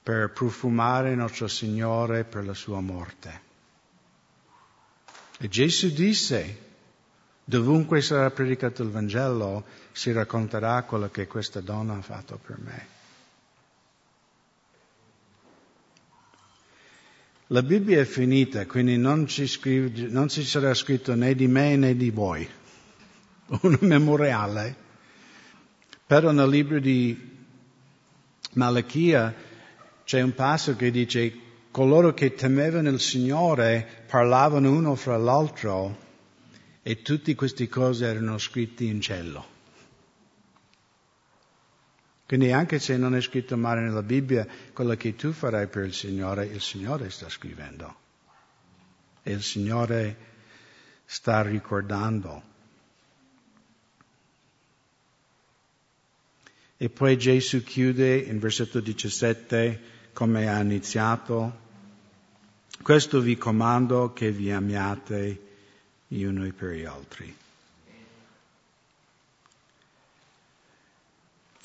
per 0.00 0.30
profumare 0.30 1.16
nostro 1.16 1.48
Signore 1.48 2.22
per 2.22 2.46
la 2.46 2.54
sua 2.54 2.78
morte. 2.78 3.40
E 5.38 5.48
Gesù 5.48 5.90
disse, 5.90 6.67
dovunque 7.48 8.02
sarà 8.02 8.30
predicato 8.30 8.82
il 8.82 8.90
Vangelo, 8.90 9.64
si 9.92 10.12
racconterà 10.12 10.82
quello 10.82 11.08
che 11.08 11.26
questa 11.26 11.60
donna 11.60 11.94
ha 11.96 12.02
fatto 12.02 12.38
per 12.44 12.58
me. 12.58 12.86
La 17.46 17.62
Bibbia 17.62 18.00
è 18.00 18.04
finita, 18.04 18.66
quindi 18.66 18.98
non 18.98 19.26
ci, 19.26 19.46
scrive, 19.46 20.08
non 20.08 20.28
ci 20.28 20.44
sarà 20.44 20.74
scritto 20.74 21.14
né 21.14 21.34
di 21.34 21.46
me 21.46 21.76
né 21.76 21.96
di 21.96 22.10
voi, 22.10 22.46
un 23.62 23.78
memoriale 23.80 24.86
però 26.08 26.30
nel 26.30 26.48
libro 26.48 26.80
di 26.80 27.36
Malachia 28.52 29.34
c'è 30.04 30.22
un 30.22 30.32
passo 30.32 30.74
che 30.74 30.90
dice 30.90 31.34
coloro 31.70 32.14
che 32.14 32.32
temevano 32.32 32.88
il 32.88 32.98
Signore 32.98 33.86
parlavano 34.08 34.70
uno 34.70 34.94
fra 34.94 35.18
l'altro 35.18 36.07
e 36.88 37.02
tutte 37.02 37.34
queste 37.34 37.68
cose 37.68 38.06
erano 38.06 38.38
scritte 38.38 38.82
in 38.82 39.02
cielo. 39.02 39.46
Quindi 42.24 42.50
anche 42.50 42.78
se 42.78 42.96
non 42.96 43.14
è 43.14 43.20
scritto 43.20 43.58
male 43.58 43.82
nella 43.82 44.02
Bibbia, 44.02 44.46
quello 44.72 44.94
che 44.94 45.14
tu 45.14 45.32
farai 45.32 45.66
per 45.66 45.84
il 45.84 45.92
Signore, 45.92 46.46
il 46.46 46.62
Signore 46.62 47.10
sta 47.10 47.28
scrivendo. 47.28 47.94
E 49.22 49.32
il 49.32 49.42
Signore 49.42 50.16
sta 51.04 51.42
ricordando. 51.42 52.42
E 56.78 56.88
poi 56.88 57.18
Gesù 57.18 57.62
chiude 57.62 58.16
in 58.16 58.38
versetto 58.38 58.80
17 58.80 59.80
come 60.14 60.48
ha 60.48 60.58
iniziato. 60.58 61.58
Questo 62.80 63.20
vi 63.20 63.36
comando 63.36 64.14
che 64.14 64.32
vi 64.32 64.50
amiate 64.50 65.47
gli 66.08 66.22
uni 66.22 66.52
per 66.52 66.70
gli 66.70 66.84
altri. 66.84 67.36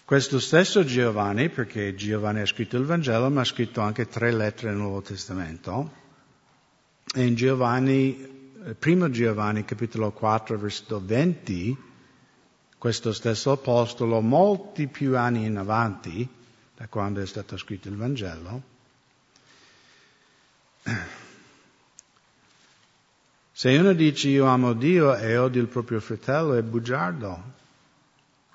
Questo 0.06 0.40
stesso 0.40 0.84
Giovanni, 0.84 1.50
perché 1.50 1.96
Giovanni 1.96 2.42
ha 2.42 2.46
scritto 2.46 2.78
il 2.78 2.84
Vangelo, 2.84 3.30
ma 3.30 3.42
ha 3.42 3.46
scritto 3.46 3.80
anche 3.80 4.08
tre 4.08 4.32
lettere 4.32 4.68
nel 4.70 4.78
Nuovo 4.78 5.02
Testamento, 5.02 5.92
e 7.16 7.26
in 7.26 7.36
Giovanni, 7.36 8.52
primo 8.78 9.10
Giovanni, 9.10 9.64
capitolo 9.64 10.12
4, 10.12 10.58
versetto 10.58 11.02
20, 11.04 11.78
questo 12.78 13.14
stesso 13.14 13.52
apostolo, 13.52 14.20
molti 14.20 14.88
più 14.88 15.18
anni 15.18 15.46
in 15.46 15.56
avanti, 15.56 16.28
da 16.76 16.88
quando 16.88 17.22
è 17.22 17.26
stato 17.26 17.56
scritto 17.56 17.88
il 17.88 17.96
Vangelo, 17.96 18.62
se 23.56 23.78
uno 23.78 23.94
dice 23.94 24.30
io 24.30 24.46
amo 24.46 24.74
Dio 24.74 25.16
e 25.16 25.38
odio 25.38 25.62
il 25.62 25.68
proprio 25.68 26.00
fratello 26.00 26.56
è 26.56 26.64
bugiardo. 26.64 27.52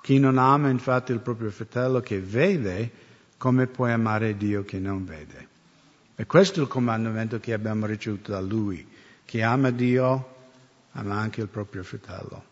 Chi 0.01 0.19
non 0.19 0.37
ama 0.37 0.67
infatti 0.69 1.13
il 1.13 1.19
proprio 1.19 1.49
fratello 1.51 2.01
che 2.01 2.19
vede, 2.19 2.91
come 3.37 3.67
può 3.67 3.85
amare 3.85 4.35
Dio 4.35 4.65
che 4.65 4.77
non 4.77 5.05
vede? 5.05 5.47
E 6.15 6.25
questo 6.25 6.59
è 6.59 6.63
il 6.63 6.67
comandamento 6.67 7.39
che 7.39 7.53
abbiamo 7.53 7.85
ricevuto 7.85 8.31
da 8.31 8.41
Lui. 8.41 8.85
Chi 9.23 9.41
ama 9.41 9.71
Dio 9.71 10.35
ama 10.91 11.15
anche 11.15 11.39
il 11.39 11.47
proprio 11.47 11.81
fratello. 11.83 12.43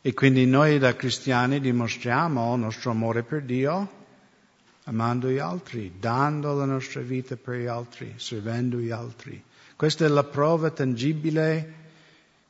E 0.00 0.14
quindi 0.14 0.46
noi 0.46 0.78
da 0.78 0.94
cristiani 0.94 1.58
dimostriamo 1.58 2.54
il 2.54 2.60
nostro 2.60 2.92
amore 2.92 3.24
per 3.24 3.42
Dio 3.42 4.00
amando 4.84 5.28
gli 5.28 5.38
altri, 5.38 5.94
dando 5.98 6.54
la 6.54 6.66
nostra 6.66 7.00
vita 7.00 7.36
per 7.36 7.56
gli 7.56 7.66
altri, 7.66 8.14
servendo 8.16 8.78
gli 8.78 8.90
altri. 8.90 9.42
Questa 9.82 10.04
è 10.04 10.08
la 10.08 10.22
prova 10.22 10.70
tangibile 10.70 11.74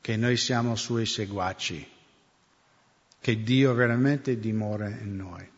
che 0.03 0.18
noi 0.18 0.37
siamo 0.37 0.77
suoi 0.77 1.07
seguaci, 1.07 1.88
che 3.18 3.42
Dio 3.42 3.73
veramente 3.73 4.38
dimora 4.38 4.90
in 4.90 5.16
noi. 5.16 5.52